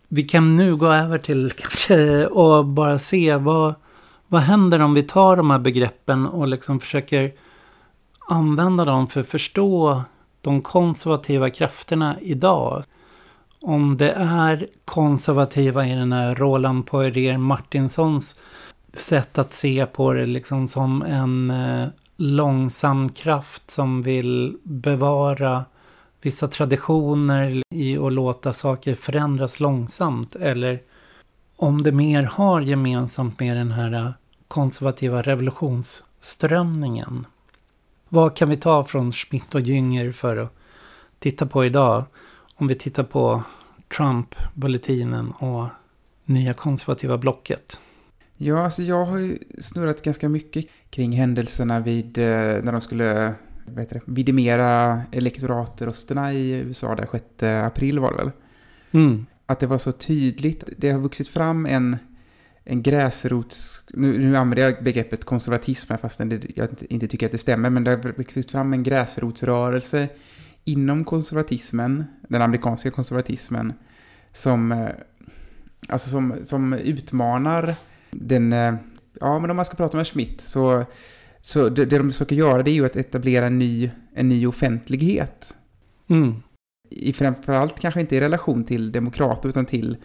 [0.08, 3.74] Vi kan nu gå över till kanske och bara se vad,
[4.28, 7.32] vad händer om vi tar de här begreppen och liksom försöker
[8.30, 10.04] använda dem för att förstå
[10.42, 12.84] de konservativa krafterna idag.
[13.62, 18.40] Om det är konservativa i den här Roland Poirier Martinsons
[18.94, 21.88] sätt att se på det liksom som en eh,
[22.18, 25.66] långsam kraft som vill bevara
[26.22, 30.82] vissa traditioner i att låta saker förändras långsamt eller
[31.56, 34.14] om det mer har gemensamt med den här
[34.48, 37.26] konservativa revolutionsströmningen.
[38.10, 40.54] Vad kan vi ta från Schmidt och Jünger för att
[41.24, 42.04] titta på idag.
[42.56, 43.44] Om vi tittar på
[43.98, 45.68] Trump-bulletinen och
[46.26, 47.80] nya konservativa blocket.
[48.38, 52.24] Ja, alltså jag har ju snurrat ganska mycket kring händelserna vid eh,
[52.64, 53.34] när de skulle
[53.66, 58.32] vad heter det, vidimera elektoratrösterna i USA den 6 april var det väl?
[58.92, 59.26] Mm.
[59.46, 60.64] Att det var så tydligt.
[60.78, 61.98] Det har vuxit fram en,
[62.64, 63.88] en gräsrots...
[63.94, 67.70] Nu, nu använder jag begreppet konservatism här fastän det, jag inte tycker att det stämmer,
[67.70, 70.08] men det har vuxit fram en gräsrotsrörelse
[70.64, 73.74] inom konservatismen, den amerikanska konservatismen,
[74.34, 74.90] som, eh,
[75.88, 77.76] alltså som, som utmanar
[78.16, 78.54] den...
[78.54, 78.76] eh,
[79.20, 80.86] Ja, men om man ska prata med Schmidt så,
[81.42, 84.48] så det, det de försöker göra det är ju att etablera en ny, en ny
[84.48, 85.54] offentlighet.
[86.10, 86.36] Mm.
[86.90, 89.98] I framförallt kanske inte i relation till demokrater utan till,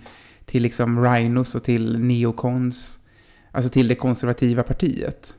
[0.44, 2.98] till liksom rhinos och till neocons.
[3.52, 5.34] Alltså till det konservativa partiet.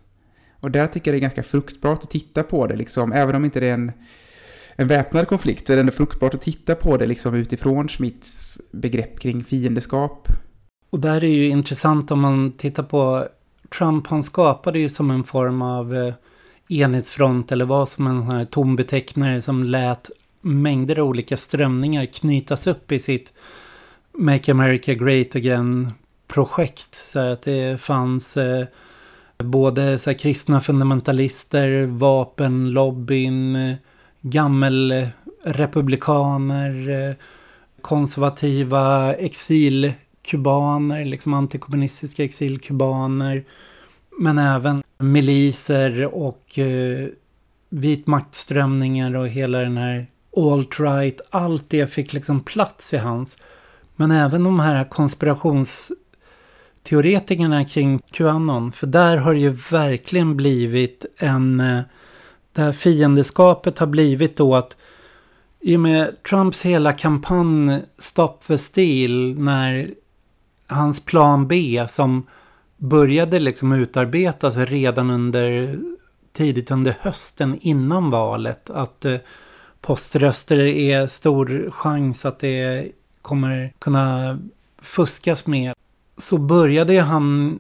[0.60, 3.46] Och där tycker jag det är ganska fruktbart att titta på det liksom, även om
[3.46, 3.92] inte det är en,
[4.76, 8.62] en väpnad konflikt så är det ändå fruktbart att titta på det liksom utifrån Schmidts
[8.74, 10.28] begrepp kring fiendeskap.
[10.90, 13.28] Och där är ju intressant om man tittar på
[13.78, 16.14] Trump, han skapade ju som en form av eh,
[16.70, 20.10] enhetsfront eller var som en sån här tom betecknare som lät
[20.42, 23.34] mängder av olika strömningar knytas upp i sitt
[24.14, 26.96] Make America Great Again-projekt.
[26.96, 28.66] Så att det fanns eh,
[29.38, 33.76] både så här, kristna fundamentalister, vapenlobbyn, eh,
[34.22, 37.16] gammelrepublikaner, eh, eh,
[37.82, 39.14] konservativa
[40.30, 43.44] kubaner, liksom antikommunistiska exilkubaner.
[44.20, 47.08] Men även miliser och eh,
[47.70, 51.22] vitmaktströmningar och hela den här alt-right.
[51.30, 53.38] Allt det fick liksom plats i hans.
[53.96, 58.72] Men även de här konspirationsteoretikerna kring Qanon.
[58.72, 61.60] För där har det ju verkligen blivit en...
[61.60, 61.82] eh,
[62.54, 64.76] Det här fiendeskapet har blivit då att
[65.62, 69.94] i och med Trumps hela kampanj Stop the Steal när
[70.70, 72.28] hans plan B som
[72.78, 75.78] började liksom utarbetas redan under
[76.34, 78.70] tidigt under hösten innan valet.
[78.70, 79.18] Att eh,
[79.82, 82.92] poströster är stor chans att det
[83.22, 84.40] kommer kunna
[84.82, 85.74] fuskas med.
[86.18, 87.60] Så började han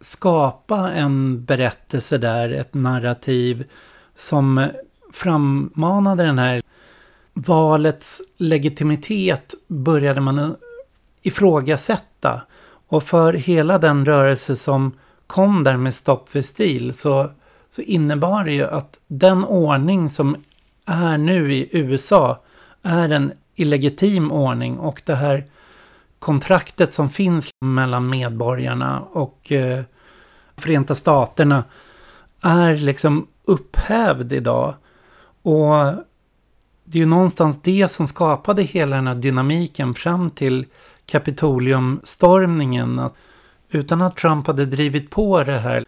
[0.00, 3.64] skapa en berättelse där, ett narrativ
[4.16, 4.68] som
[5.12, 6.62] frammanade den här
[7.34, 10.50] valets legitimitet började man eh,
[11.22, 12.42] ifrågasätta.
[12.90, 14.92] Och för hela den rörelse som
[15.26, 17.30] kom där med Stopp för stil så,
[17.70, 20.36] så innebar det ju att den ordning som
[20.86, 22.40] är nu i USA
[22.82, 25.44] är en illegitim ordning och det här
[26.18, 29.82] kontraktet som finns mellan medborgarna och eh,
[30.56, 31.64] Förenta Staterna
[32.42, 34.74] är liksom upphävd idag.
[35.42, 35.74] Och
[36.84, 40.66] det är ju någonstans det som skapade hela den här dynamiken fram till
[41.10, 42.98] Kapitoliumstormningen.
[42.98, 43.14] Att
[43.70, 45.84] utan att Trump hade drivit på det här,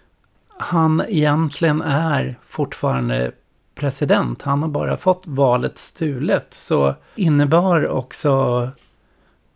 [0.59, 3.33] han egentligen är fortfarande
[3.75, 4.43] president.
[4.43, 6.47] Han har bara fått valet stulet.
[6.51, 8.68] Så innebar också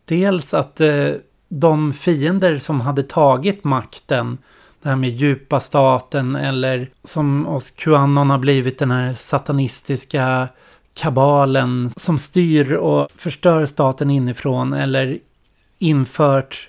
[0.05, 1.11] dels att eh,
[1.49, 4.39] de fiender som hade tagit makten,
[4.83, 10.49] det här med djupa staten eller som oss Qanon har blivit den här satanistiska
[10.95, 15.19] kabalen som styr och förstör staten inifrån eller
[15.79, 16.68] infört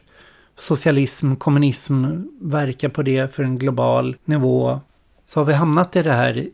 [0.56, 2.06] socialism, kommunism,
[2.42, 4.80] verka på det för en global nivå.
[5.26, 6.48] Så har vi hamnat i det här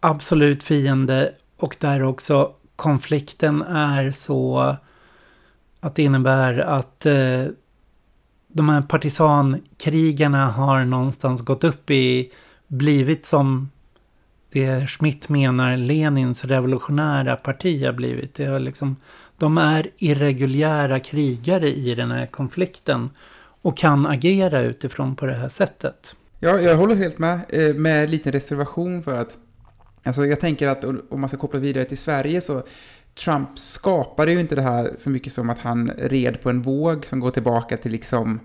[0.00, 4.76] absolut fiende och där också konflikten är så
[5.80, 7.44] att det innebär att eh,
[8.48, 12.30] de här partisankrigarna har någonstans gått upp i,
[12.66, 13.70] blivit som
[14.52, 18.34] det Schmidt menar Lenins revolutionära parti har blivit.
[18.34, 18.96] Det har liksom,
[19.40, 23.10] de är irreguljära krigare i den här konflikten
[23.62, 26.14] och kan agera utifrån på det här sättet.
[26.38, 29.38] Ja, jag håller helt med, eh, med liten reservation för att
[30.04, 32.62] Alltså jag tänker att om man ska koppla vidare till Sverige så
[33.24, 37.06] Trump skapade ju inte det här så mycket som att han red på en våg
[37.06, 38.40] som går tillbaka till liksom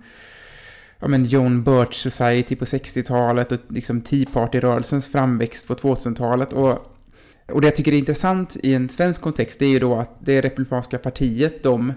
[1.00, 6.95] ja men John Birch Society på 60-talet och liksom Tea Party-rörelsens framväxt på 2000-talet och
[7.52, 10.12] och det jag tycker är intressant i en svensk kontext det är ju då att
[10.20, 11.94] det republikanska partiet, de,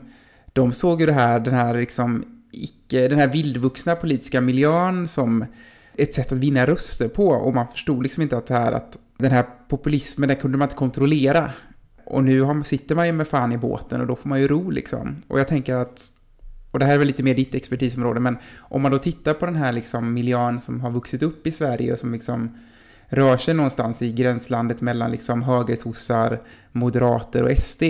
[0.52, 5.44] de såg ju det här, den här liksom icke, den här vildvuxna politiska miljön som
[5.94, 8.98] ett sätt att vinna röster på och man förstod liksom inte att det här att
[9.18, 11.50] den här populismen, den kunde man inte kontrollera.
[12.04, 14.48] Och nu har, sitter man ju med fan i båten och då får man ju
[14.48, 15.16] ro liksom.
[15.28, 16.02] Och jag tänker att,
[16.70, 19.46] och det här är väl lite mer ditt expertisområde, men om man då tittar på
[19.46, 22.56] den här liksom miljön som har vuxit upp i Sverige och som liksom
[23.08, 26.40] rör sig någonstans i gränslandet mellan liksom högersossar,
[26.72, 27.82] moderater och SD.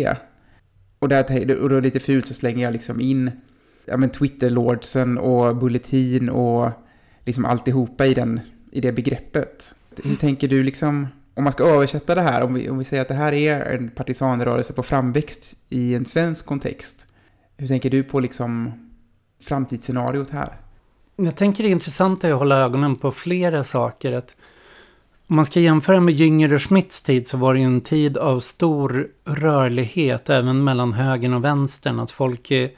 [0.98, 3.30] Och, där, och då är det lite fult så slänger jag liksom in
[3.84, 6.70] ja, men Twitter-lordsen och Bulletin och
[7.24, 8.40] liksom alltihopa i, den,
[8.72, 9.74] i det begreppet.
[10.04, 13.02] Hur tänker du liksom, om man ska översätta det här, om vi, om vi säger
[13.02, 17.06] att det här är en partisanrörelse på framväxt i en svensk kontext.
[17.56, 18.72] Hur tänker du på liksom
[19.42, 20.60] framtidsscenariot här?
[21.16, 24.12] Jag tänker det är intressant att hålla ögonen på flera saker.
[24.12, 24.36] Att
[25.30, 28.16] om man ska jämföra med Jünger och Schmidts tid så var det ju en tid
[28.16, 32.00] av stor rörlighet även mellan högern och vänstern.
[32.00, 32.70] Att folk i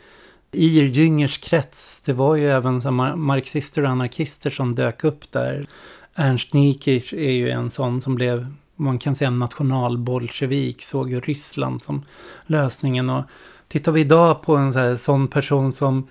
[0.53, 2.80] Jüngers krets, det var ju även
[3.16, 5.66] marxister och anarkister som dök upp där.
[6.14, 8.46] Ernst Niekisch är ju en sån som blev,
[8.76, 12.03] man kan säga nationalbolsjevik, såg ju Ryssland som
[12.46, 13.11] lösningen.
[13.11, 13.24] Och
[13.68, 16.09] tittar vi idag på en sån, sån person som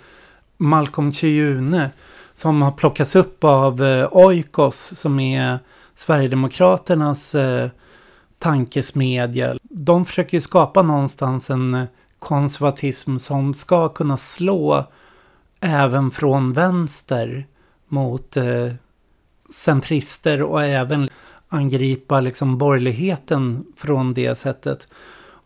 [0.58, 1.90] Malcolm Chyune
[2.34, 5.60] som har plockats upp av eh, Oikos som är
[6.00, 7.70] Sverigedemokraternas eh,
[8.38, 9.58] tankesmedja.
[9.64, 11.86] De försöker ju skapa någonstans en eh,
[12.20, 14.86] konservatism som ska kunna slå
[15.60, 17.48] även från vänster
[17.88, 18.74] mot eh,
[19.56, 21.10] centrister och även
[21.50, 24.88] angripa liksom borgerligheten från det sättet.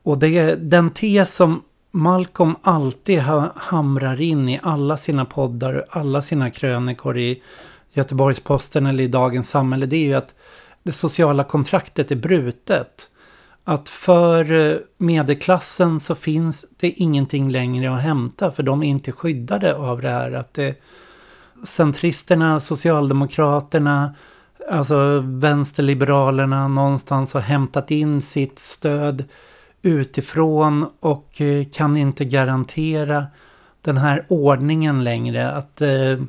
[0.04, 5.86] Och det är den tes som Malcolm alltid ha, hamrar in i alla sina poddar,
[5.90, 7.42] alla sina krönikor i
[7.94, 9.86] Göteborgs-Posten eller i Dagens Samhälle.
[9.86, 10.34] Det är ju att
[10.84, 13.10] det sociala kontraktet är brutet.
[13.64, 19.12] Att för eh, medelklassen så finns det ingenting längre att hämta för de är inte
[19.12, 20.32] skyddade av det här.
[20.32, 20.76] Att det,
[21.64, 24.16] centristerna, socialdemokraterna,
[24.72, 29.24] alltså vänsterliberalerna någonstans har hämtat in sitt stöd
[29.82, 33.26] utifrån och eh, kan inte garantera
[33.82, 35.52] den här ordningen längre.
[35.52, 36.22] Att eh,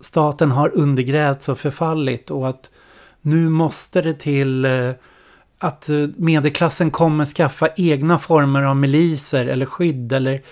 [0.00, 2.70] staten har undergrävts och förfallit och att
[3.22, 4.90] nu måste det till eh,
[5.58, 10.42] att eh, medelklassen kommer skaffa egna former av miliser eller skydd eller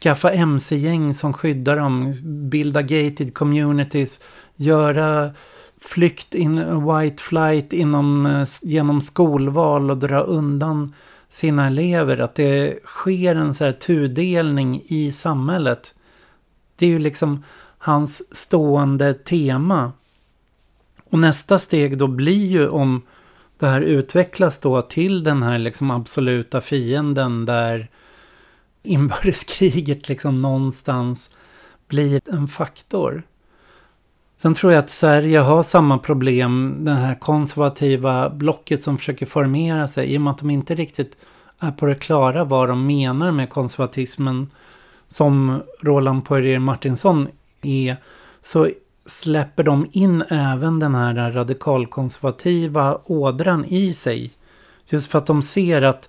[0.00, 2.14] skaffa mc-gäng som skyddar dem,
[2.50, 4.20] bilda gated communities,
[4.56, 5.30] göra
[5.80, 10.94] flykt, in, white flight inom, eh, genom skolval och dra undan
[11.28, 12.18] sina elever.
[12.18, 15.94] Att det sker en så här tudelning i samhället.
[16.76, 17.44] Det är ju liksom
[17.78, 19.92] hans stående tema.
[21.10, 23.02] Och nästa steg då blir ju om
[23.58, 27.88] det här utvecklas då till den här liksom absoluta fienden där
[28.82, 31.34] inbördeskriget liksom någonstans
[31.88, 33.22] blir en faktor.
[34.36, 39.88] Sen tror jag att Sverige har samma problem, det här konservativa blocket som försöker formera
[39.88, 41.16] sig, i och med att de inte riktigt
[41.58, 44.48] är på det klara vad de menar med konservatismen,
[45.08, 47.28] som Roland Poirier Martinsson
[47.62, 47.96] är,
[48.42, 48.68] så
[49.08, 54.32] släpper de in även den här radikalkonservativa ådran i sig.
[54.86, 56.08] Just för att de ser att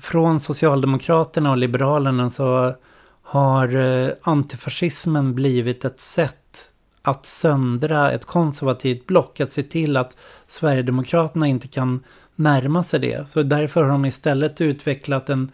[0.00, 2.74] från Socialdemokraterna och Liberalerna så
[3.22, 6.68] har eh, antifascismen blivit ett sätt
[7.02, 9.40] att söndra ett konservativt block.
[9.40, 10.16] Att se till att
[10.46, 12.04] Sverigedemokraterna inte kan
[12.34, 13.28] närma sig det.
[13.28, 15.50] Så därför har de istället utvecklat en...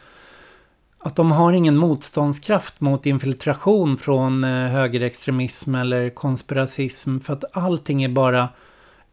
[1.03, 7.19] Att de har ingen motståndskraft mot infiltration från eh, högerextremism eller konspiracism.
[7.19, 8.49] För att allting är bara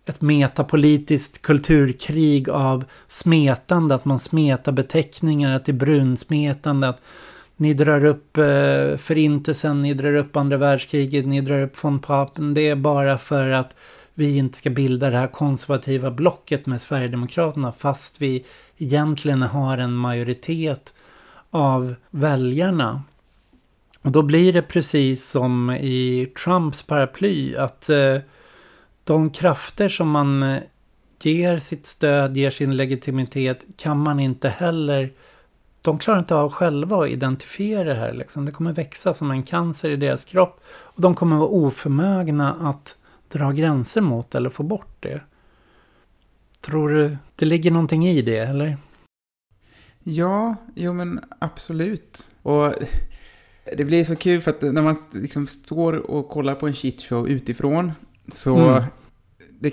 [0.06, 3.96] ett metapolitiskt kulturkrig av smetande.
[3.96, 6.90] Att man smetar beteckningar, att det är brunsmetande.
[6.90, 7.02] Att
[7.56, 12.54] ni drar upp eh, förintelsen, ni drar upp andra världskriget, ni drar upp von Papen.
[12.54, 13.76] Det är bara för att
[14.14, 18.46] vi inte ska bilda det här konservativa blocket med Sverigedemokraterna fast vi
[18.78, 20.94] egentligen har en majoritet
[21.58, 23.02] av väljarna.
[24.02, 28.18] Och då blir det precis som i Trumps paraply att eh,
[29.04, 30.60] de krafter som man eh,
[31.22, 35.12] ger sitt stöd, ger sin legitimitet kan man inte heller
[35.82, 38.14] de klarar inte av själva att identifiera det här.
[38.14, 38.46] Liksom.
[38.46, 40.60] Det kommer växa som en cancer i deras kropp.
[40.70, 42.98] Och de kommer vara oförmögna att
[43.32, 45.22] dra gränser mot eller få bort det.
[46.62, 48.78] Tror du det ligger någonting i det, eller?
[50.10, 52.30] Ja, jo men absolut.
[52.42, 52.74] Och
[53.78, 57.30] det blir så kul för att när man liksom står och kollar på en shitshow
[57.30, 57.92] utifrån
[58.32, 58.84] så mm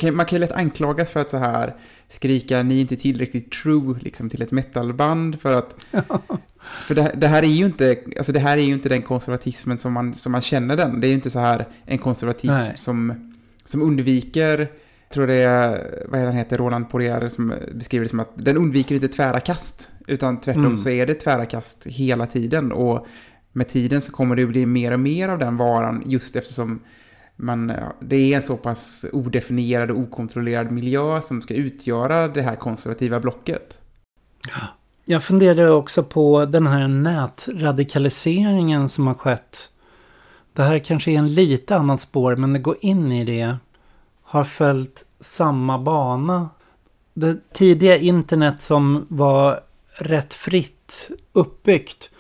[0.01, 1.77] kan, man kan ju lätt anklagas för att så här
[2.09, 5.87] skrika ni är inte tillräckligt true liksom, till ett metalband för att
[6.87, 9.79] för det, det, här är ju inte alltså det här är ju inte den konservatismen
[9.79, 11.01] som man, som man känner den.
[11.01, 13.33] Det är ju inte så här en konservatism som,
[13.65, 14.69] som undviker
[15.09, 18.31] jag tror det är, vad är han heter, Roland Poirier som beskriver det som att
[18.35, 19.91] den undviker inte tvära kast.
[20.07, 20.79] Utan tvärtom mm.
[20.79, 22.73] så är det tvära kast hela tiden.
[22.73, 23.07] Och
[23.53, 26.81] med tiden så kommer det bli mer och mer av den varan just eftersom
[27.37, 32.57] man, det är en så pass odefinierad och okontrollerad miljö som ska utgöra det här
[32.57, 33.81] konservativa blocket.
[35.05, 39.71] Jag funderade också på den här nätradikaliseringen som har skett.
[40.53, 43.57] Det här kanske är en lite annat spår men det går in i det.
[44.23, 46.49] Har följt samma bana.
[47.15, 49.61] Det tidiga internet som var
[49.99, 52.11] rätt fritt uppbyggt.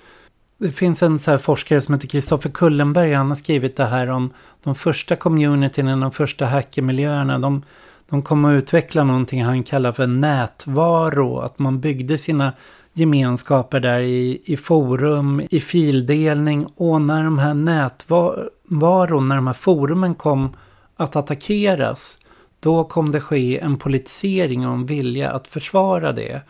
[0.58, 3.12] Det finns en så forskare som heter Kristoffer Kullenberg.
[3.12, 7.38] Han har skrivit det här om de första communityn, de första hackermiljöerna.
[7.38, 7.62] De,
[8.08, 11.38] de kom att utveckla någonting han kallar för nätvaro.
[11.38, 12.52] Att man byggde sina
[12.92, 16.66] gemenskaper där i, i forum, i fildelning.
[16.76, 20.56] Och när de här nätvaron, när de här forumen kom
[20.96, 22.18] att attackeras.
[22.60, 26.42] Då kom det ske en politisering och en vilja att försvara det.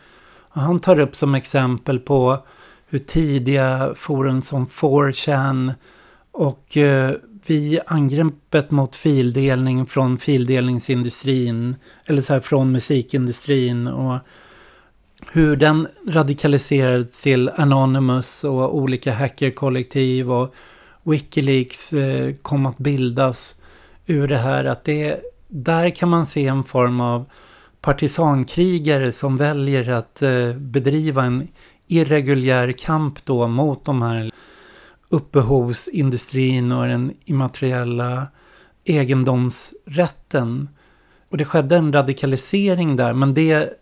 [0.61, 2.37] Han tar upp som exempel på
[2.87, 5.73] hur tidiga forum som 4chan
[6.31, 7.11] och eh,
[7.45, 11.75] vid angreppet mot fildelning från fildelningsindustrin,
[12.05, 14.19] eller så här från musikindustrin och
[15.31, 20.55] hur den radikaliserades till Anonymous och olika hackerkollektiv och
[21.03, 23.55] Wikileaks eh, kom att bildas
[24.05, 27.25] ur det här att det där kan man se en form av
[27.85, 31.47] partisankrigare som väljer att eh, bedriva en
[31.87, 34.31] irreguljär kamp då mot de här
[35.09, 38.27] uppbehovsindustrin och den immateriella
[38.83, 40.69] egendomsrätten.
[41.29, 43.73] Och det skedde en radikalisering där, men det,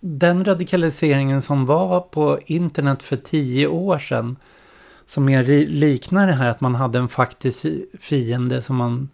[0.00, 4.36] den radikaliseringen som var på internet för tio år sedan,
[5.06, 7.66] som mer liknar det här att man hade en faktisk
[8.00, 9.08] fiende som man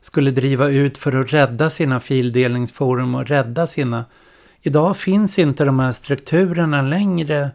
[0.00, 4.04] skulle driva ut för att rädda sina fildelningsforum och rädda sina...
[4.62, 7.50] Idag finns inte de här strukturerna längre.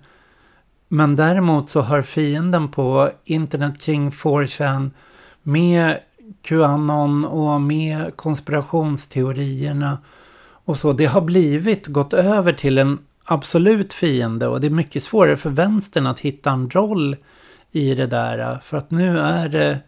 [0.88, 4.92] Men däremot så har fienden på internet kring 4chan
[5.44, 6.00] med
[6.42, 9.98] Qanon och med konspirationsteorierna
[10.66, 10.94] och så.
[10.94, 15.50] Det har blivit, gått över till en absolut fiende och det är mycket svårare för
[15.50, 17.16] vänstern att hitta en roll
[17.72, 18.60] i det där.
[18.64, 19.80] För att nu är det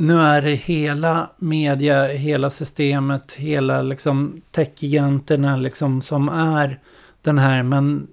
[0.00, 6.78] nu är det hela media, hela systemet, hela liksom techgiganterna liksom som är
[7.22, 7.62] den här.
[7.62, 8.08] Men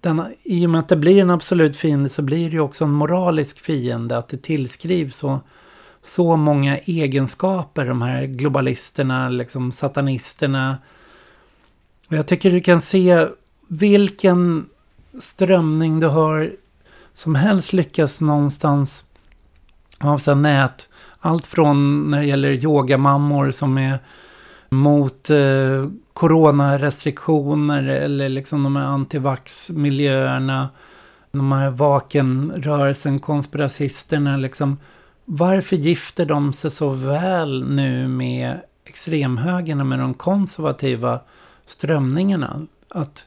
[0.00, 2.84] den, i och med att det blir en absolut fiende så blir det ju också
[2.84, 4.18] en moralisk fiende.
[4.18, 5.40] Att det tillskrivs så,
[6.02, 10.78] så många egenskaper, de här globalisterna, liksom satanisterna.
[12.08, 13.26] Och jag tycker du kan se
[13.68, 14.66] vilken
[15.20, 16.52] strömning du har
[17.14, 19.04] som helst lyckas någonstans
[20.00, 20.88] av så nät
[21.24, 23.98] allt från när det gäller yogamammor som är
[24.68, 30.68] mot eh, coronarestriktioner eller liksom de här antivax-miljöerna.
[31.32, 34.78] De här vakenrörelsen, konspiracisterna liksom.
[35.24, 41.20] Varför gifter de sig så väl nu med extremhögern och med de konservativa
[41.66, 42.66] strömningarna?
[42.88, 43.26] Att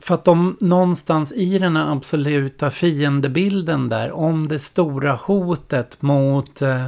[0.00, 6.62] för att de någonstans i den här absoluta fiendebilden där om det stora hotet mot
[6.62, 6.86] eh,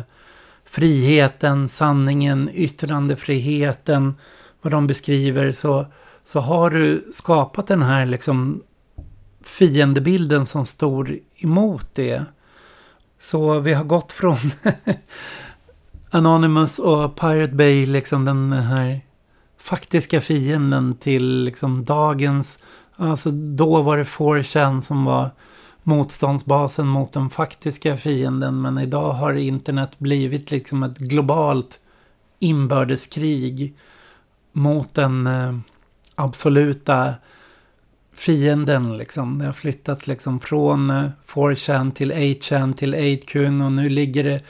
[0.64, 4.14] friheten, sanningen, yttrandefriheten,
[4.62, 5.86] vad de beskriver så,
[6.24, 8.62] så har du skapat den här liksom
[9.44, 12.24] fiendebilden som står emot det.
[13.20, 14.38] Så vi har gått från
[16.10, 19.00] Anonymous och Pirate Bay, liksom den här
[19.58, 22.58] faktiska fienden till liksom dagens
[23.02, 25.30] Alltså då var det 4chan som var
[25.82, 28.60] motståndsbasen mot den faktiska fienden.
[28.60, 31.80] Men idag har internet blivit liksom ett globalt
[32.38, 33.74] inbördeskrig
[34.52, 35.58] mot den eh,
[36.14, 37.14] absoluta
[38.14, 39.38] fienden liksom.
[39.38, 44.40] Det har flyttat liksom från eh, 4chan till 8chan till 8kun och nu ligger det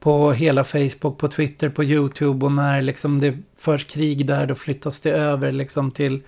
[0.00, 4.54] på hela Facebook, på Twitter, på YouTube och när liksom det förs krig där då
[4.54, 6.22] flyttas det över liksom till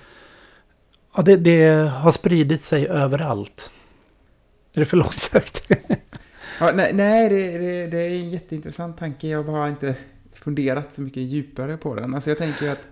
[1.16, 3.70] Ja, det, det har spridit sig överallt.
[4.72, 5.70] Är det för långsökt?
[6.60, 9.28] ja, nej, nej det, det, det, är en jätteintressant tanke.
[9.28, 9.96] Jag har bara inte
[10.32, 12.14] funderat så mycket djupare på den.
[12.14, 12.88] Alltså jag tänker att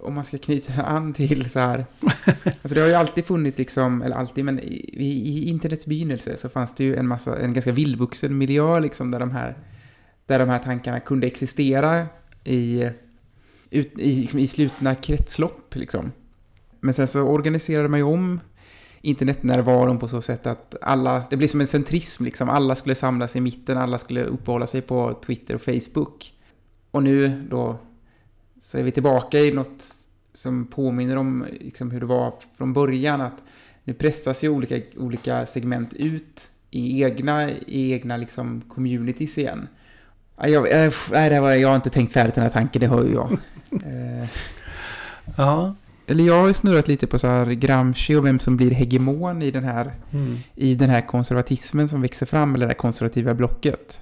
[0.00, 1.86] om man ska knyta an till så här.
[2.44, 6.48] Alltså det har ju alltid funnits liksom, eller alltid, men i, i internets begynnelse så
[6.48, 9.56] fanns det ju en massa, en ganska vildvuxen miljö liksom där de här,
[10.26, 12.06] där de här tankarna kunde existera
[12.44, 12.90] i,
[13.70, 16.12] ut, i, liksom, i slutna kretslopp liksom.
[16.80, 18.40] Men sen så organiserade man ju om
[19.00, 23.36] internetnärvaron på så sätt att alla, det blir som en centrism liksom, alla skulle samlas
[23.36, 26.32] i mitten, alla skulle uppehålla sig på Twitter och Facebook.
[26.90, 27.78] Och nu då
[28.62, 29.84] så är vi tillbaka i något
[30.32, 33.42] som påminner om liksom hur det var från början, att
[33.84, 39.68] nu pressas ju olika, olika segment ut i egna, i egna liksom communities igen.
[40.36, 42.86] Ja, Jag, jag, nej, det var, jag har inte tänkt färdigt den här tanken, det
[42.86, 43.38] har ju jag.
[43.70, 44.28] Eh,
[45.36, 45.74] Ja.
[46.06, 49.42] Eller jag har ju snurrat lite på så här Gramsci och vem som blir hegemon
[49.42, 50.36] i den här, Mm.
[50.54, 54.00] i den här konservatismen som växer fram, eller det här konservativa blocket.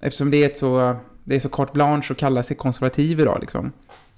[0.00, 3.38] Eftersom det är ett så, det är så carte blanche att kalla sig konservativ idag
[3.40, 3.72] liksom.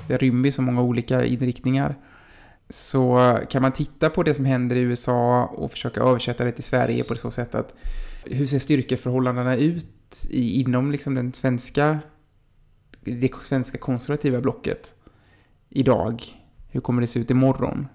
[0.09, 1.95] Det rymmer så många olika inriktningar.
[2.71, 6.65] Så kan man titta på det som händer i USA och försöka översätta det till
[6.65, 7.75] Sverige på så sätt att
[8.25, 9.87] hur ser styrkeförhållandena ut
[10.31, 11.99] i, inom liksom den svenska,
[13.01, 14.95] det svenska konservativa blocket
[15.69, 16.23] idag?
[16.77, 17.89] Hur kommer det se ut imorgon?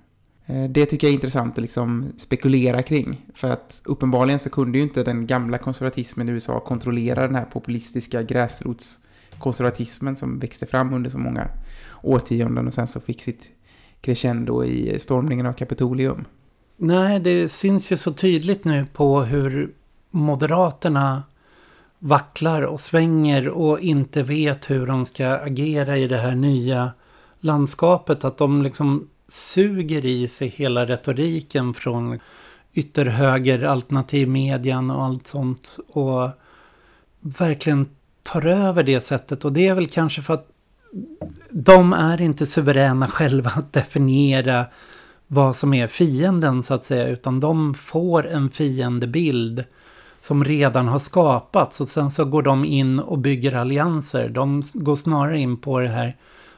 [0.46, 3.22] Eh, det tycker jag är intressant att liksom spekulera kring.
[3.34, 7.46] För att uppenbarligen så kunde ju inte den gamla konservatismen i USA kontrollera den här
[7.46, 11.48] populistiska gräsrotskonservatismen som växte fram under så många
[12.04, 13.52] årtionden och sen så fick sitt
[14.02, 16.26] crescendo i stormningen av Kapitolium.
[16.78, 19.74] Nej, det syns ju så tydligt nu på hur
[20.12, 21.24] Moderaterna
[22.00, 26.92] vacklar och svänger och inte vet hur de ska agera i det här nya
[27.42, 28.24] landskapet.
[28.24, 32.20] Att de liksom suger i sig hela retoriken från
[32.74, 35.78] ytterhöger, alternativmedian och allt sånt.
[35.88, 36.30] Och
[37.20, 37.90] verkligen
[38.24, 39.46] tar över det sättet.
[39.46, 40.48] Och det är väl kanske för att
[41.50, 44.66] de är inte suveräna själva att definiera
[45.28, 47.08] vad som är fienden så att säga.
[47.08, 49.64] Utan de får en fiendebild
[50.22, 51.82] som redan har skapats.
[51.82, 54.30] Och sen så går de in och bygger allianser.
[54.30, 56.16] De går snarare in på det här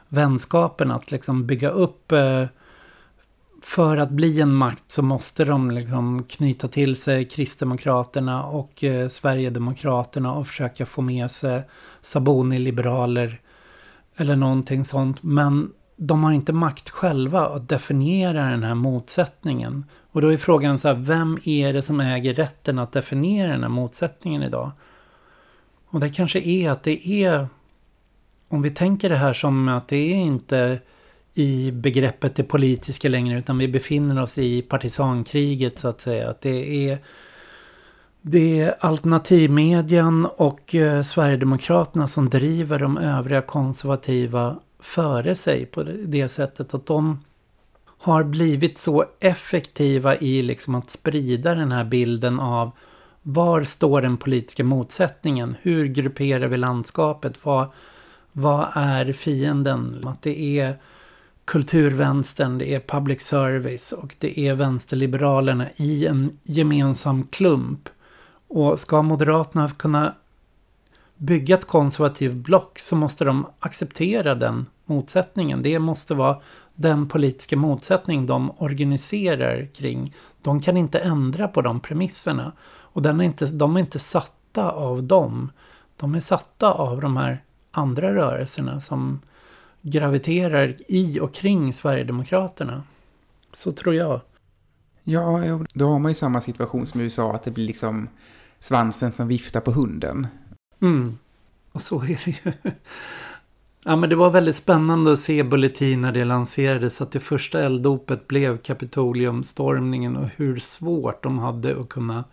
[0.08, 0.90] vänskapen.
[0.90, 2.12] Att liksom bygga upp.
[2.12, 2.46] Eh,
[3.62, 9.08] för att bli en makt så måste de liksom knyta till sig Kristdemokraterna och eh,
[9.08, 11.62] Sverigedemokraterna och försöka få med sig
[12.02, 13.40] Saboni-liberaler
[14.16, 15.22] eller någonting sånt.
[15.22, 19.84] Men de har inte makt själva att definiera den här motsättningen.
[20.12, 23.62] Och då är frågan så här, vem är det som äger rätten att definiera den
[23.62, 24.70] här motsättningen idag?
[25.86, 27.48] Och det kanske är att det är,
[28.54, 30.78] om vi tänker det här som att det är inte
[31.34, 36.30] i begreppet det politiska längre utan vi befinner oss i partisankriget så att säga.
[36.30, 36.98] Att det är
[38.22, 45.92] det är alternativmedian och eh, Sverigedemokraterna som driver de övriga konservativa före sig på det,
[45.92, 47.24] det sättet att de
[47.98, 52.70] har blivit så effektiva i liksom att sprida den här bilden av
[53.22, 55.56] var står den politiska motsättningen?
[55.62, 57.38] Hur grupperar vi landskapet?
[57.42, 57.68] Vad,
[58.36, 60.04] vad är fienden?
[60.06, 60.78] Att det är
[61.44, 67.88] kulturvänstern, det är public service och det är vänsterliberalerna i en gemensam klump.
[68.48, 70.14] Och ska Moderaterna kunna
[71.16, 75.62] bygga ett konservativt block så måste de acceptera den motsättningen.
[75.62, 76.40] Det måste vara
[76.74, 80.14] den politiska motsättning de organiserar kring.
[80.42, 82.52] De kan inte ändra på de premisserna.
[82.66, 85.52] Och den är inte, de är inte satta av dem.
[85.96, 87.42] De är satta av de här
[87.74, 89.20] andra rörelserna som
[89.82, 92.82] graviterar i och kring Sverigedemokraterna.
[93.52, 94.20] Så tror jag.
[95.04, 98.08] Ja, då har man ju samma situation som i USA, att det blir liksom
[98.60, 100.26] svansen som viftar på hunden.
[100.80, 101.18] Mm.
[101.72, 102.52] Och så är det ju.
[103.86, 107.00] Ja men det var väldigt spännande att se Bulletin när det lanserades.
[107.00, 112.24] Att det första elddopet blev Kapitoliumstormningen och hur svårt de hade att kunna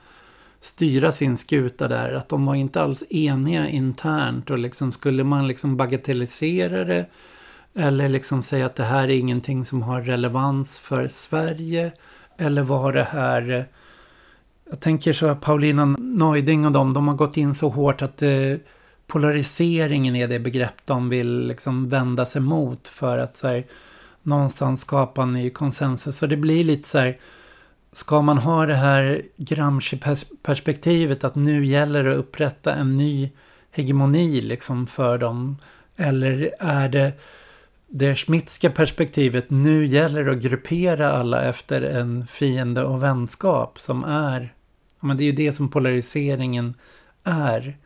[0.62, 2.14] styra sin skuta där.
[2.14, 7.05] Att de var inte alls eniga internt och liksom skulle man liksom bagatellisera det.
[7.76, 11.91] Eller liksom säga att det här är ingenting som har relevans för Sverige.
[12.38, 13.68] Eller var det här...
[14.70, 18.22] Jag tänker så här, Paulina Neuding och dem, de har gått in så hårt att
[18.22, 18.55] eh,
[19.07, 23.64] polariseringen är det begrepp de vill liksom vända sig mot för att så här,
[24.24, 26.18] någonstans skapa en ny konsensus.
[26.18, 27.18] Så det blir lite så här,
[27.93, 33.29] ska man ha det här Gramsci-perspektivet att nu gäller det att upprätta en ny
[33.71, 35.57] hegemoni liksom för dem?
[35.95, 37.13] Eller är det
[37.93, 44.03] det Schmitzka perspektivet, nu gäller det att gruppera alla efter en fiende och vänskap som
[44.03, 44.53] är,
[44.99, 46.73] men det är ju det som polariseringen
[47.23, 47.77] är.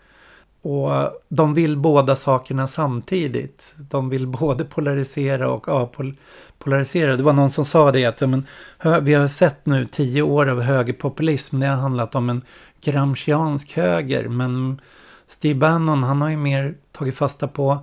[0.68, 0.91] Och
[1.30, 3.76] de vill båda sakerna samtidigt.
[3.78, 7.16] De vill både polarisera och apolarisera.
[7.16, 8.45] Det var någon som sa det att men,
[8.78, 11.59] hö- vi har sett nu tio år av högerpopulism.
[11.59, 12.41] Det har handlat om en
[12.82, 14.28] gramsciansk höger.
[14.28, 14.82] Men
[15.28, 17.80] Steve Bannon han har ju mer tagit fasta på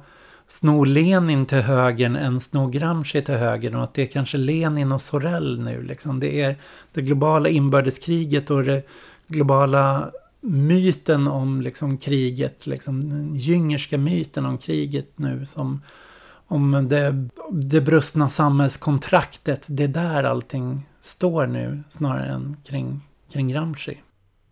[0.49, 3.75] sno Lenin till högern än sno Gramsci till högern.
[3.75, 5.83] Och att det är kanske Lenin och Sorell nu.
[5.83, 6.21] Liksom.
[6.21, 6.57] Det är
[6.93, 8.83] det globala inbördeskriget och det
[9.27, 10.11] globala
[10.43, 15.81] myten om liksom kriget, liksom den jüngerska myten om kriget nu som
[16.47, 23.01] om det, det brustna samhällskontraktet, det är där allting står nu snarare än kring,
[23.33, 23.99] kring Gramsci.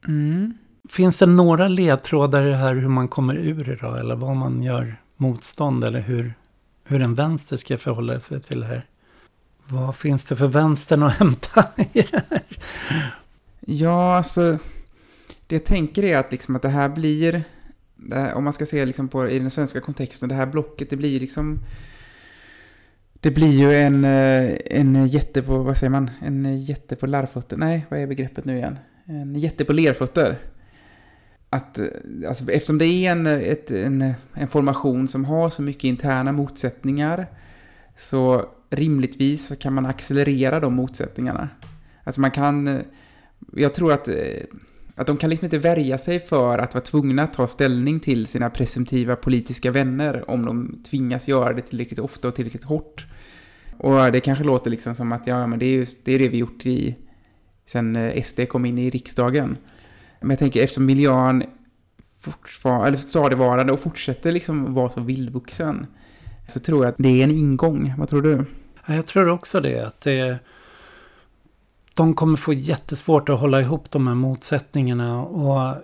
[0.09, 0.55] Mm.
[0.89, 3.95] Finns det några ledtrådar i det här hur man kommer ur det då?
[3.95, 6.35] Eller vad man gör motstånd eller hur,
[6.85, 8.87] hur en vänster ska förhålla sig till det här?
[9.67, 12.43] Vad finns det för vänstern att hämta i det här?
[13.61, 14.59] Ja, alltså
[15.51, 17.45] det jag tänker är att, liksom, att det här blir,
[17.97, 20.91] det här, om man ska se liksom på, i den svenska kontexten, det här blocket,
[20.91, 21.59] det blir liksom
[23.13, 27.57] det blir ju en, eh, en jätte på, vad säger man, en jätte på larvfötter,
[27.57, 28.79] nej, vad är begreppet nu igen?
[29.05, 30.39] En jätte på lerfötter.
[31.51, 31.87] Att, eh,
[32.29, 37.27] alltså, eftersom det är en, ett, en, en formation som har så mycket interna motsättningar,
[37.97, 41.49] så rimligtvis så kan man accelerera de motsättningarna.
[42.05, 42.81] Alltså man kan, eh,
[43.53, 44.09] jag tror att
[45.01, 48.27] att de kan liksom inte värja sig för att vara tvungna att ta ställning till
[48.27, 53.07] sina presumtiva politiska vänner om de tvingas göra det tillräckligt ofta och tillräckligt hårt.
[53.79, 56.29] Och det kanske låter liksom som att ja, men det är just det, är det
[56.29, 56.97] vi gjort i,
[57.67, 59.57] sen eh, SD kom in i riksdagen.
[60.21, 61.45] Men jag tänker eftersom miljön
[62.21, 65.87] fortfarande, eller stadigvarande och fortsätter liksom vara så vildvuxen
[66.49, 67.95] så tror jag att det är en ingång.
[67.99, 68.45] Vad tror du?
[68.87, 69.87] Jag tror också det.
[69.87, 70.39] Att det
[71.97, 75.23] de kommer få jättesvårt att hålla ihop de här motsättningarna.
[75.23, 75.77] Och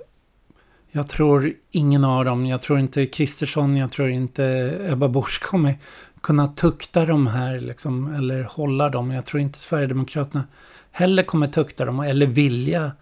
[0.91, 4.45] jag tror ingen av dem, jag tror inte Kristersson, jag tror inte
[4.91, 5.79] Ebba Busch kommer
[6.21, 9.11] kunna tukta de här liksom, eller hålla dem.
[9.11, 10.45] Jag tror inte Sverigedemokraterna
[10.91, 12.93] heller kommer tukta dem eller vilja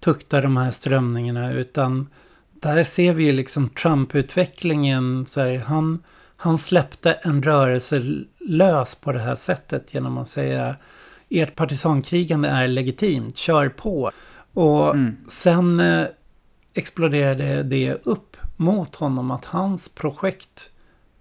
[0.00, 1.52] tukta de här strömningarna.
[1.52, 2.08] Utan
[2.52, 5.26] där ser vi ju liksom Trump-utvecklingen.
[5.26, 6.02] Så här, han,
[6.36, 8.02] han släppte en rörelse
[8.48, 10.76] lös på det här sättet genom att säga
[11.40, 14.10] ert partisankrigande är legitimt, kör på.
[14.54, 15.16] Och mm.
[15.28, 16.06] sen eh,
[16.74, 20.70] exploderade det upp mot honom att hans projekt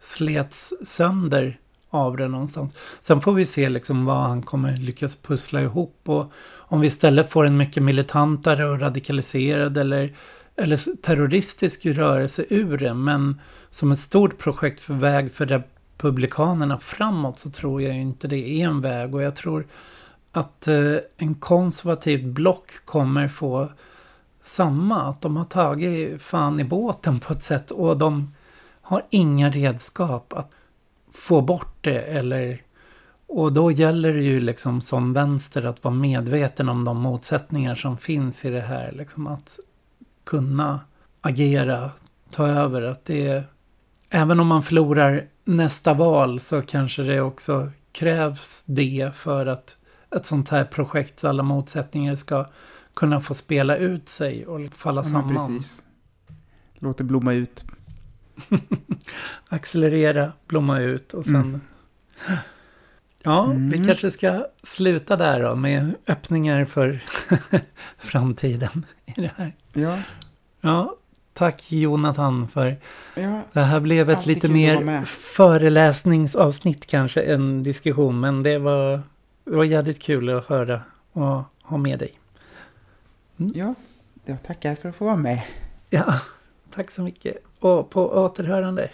[0.01, 1.59] slets sönder
[1.89, 2.77] av det någonstans.
[2.99, 7.29] Sen får vi se liksom vad han kommer lyckas pussla ihop och om vi istället
[7.29, 10.15] får en mycket militantare och radikaliserad eller,
[10.55, 12.93] eller terroristisk rörelse ur det.
[12.93, 18.49] Men som ett stort projekt för väg för republikanerna framåt så tror jag inte det
[18.49, 19.67] är en väg och jag tror
[20.31, 23.71] att eh, en konservativt block kommer få
[24.43, 25.01] samma.
[25.01, 28.33] Att de har tagit fan i båten på ett sätt och de
[28.81, 30.51] har inga redskap att
[31.13, 32.61] få bort det eller
[33.33, 37.97] och då gäller det ju liksom som vänster att vara medveten om de motsättningar som
[37.97, 38.91] finns i det här.
[38.91, 39.59] Liksom att
[40.23, 40.79] kunna
[41.21, 41.91] agera,
[42.31, 42.81] ta över.
[42.81, 43.43] Att det
[44.09, 49.77] även om man förlorar nästa val så kanske det också krävs det för att
[50.15, 52.49] ett sånt här projekt så alla motsättningar ska
[52.93, 55.29] kunna få spela ut sig och falla ja, samman.
[55.29, 55.83] Precis.
[56.79, 57.65] Låt det blomma ut.
[59.49, 61.35] Accelerera, blomma ut och sen...
[61.35, 61.59] Mm.
[63.23, 63.69] Ja, mm.
[63.69, 67.03] vi kanske ska sluta där då med öppningar för
[67.97, 69.55] framtiden i det här.
[69.73, 69.99] Ja.
[70.61, 70.95] Ja,
[71.33, 72.77] tack Jonathan för
[73.15, 79.01] ja, det här blev ett lite mer föreläsningsavsnitt kanske än diskussion, men det var
[79.51, 80.81] det var jävligt kul att höra
[81.11, 82.19] och ha med dig.
[83.37, 83.51] Mm.
[83.55, 83.73] Ja,
[84.25, 85.41] jag tackar för att få vara med.
[85.89, 86.21] Ja,
[86.73, 87.37] tack så mycket.
[87.59, 88.89] Och på återhörande.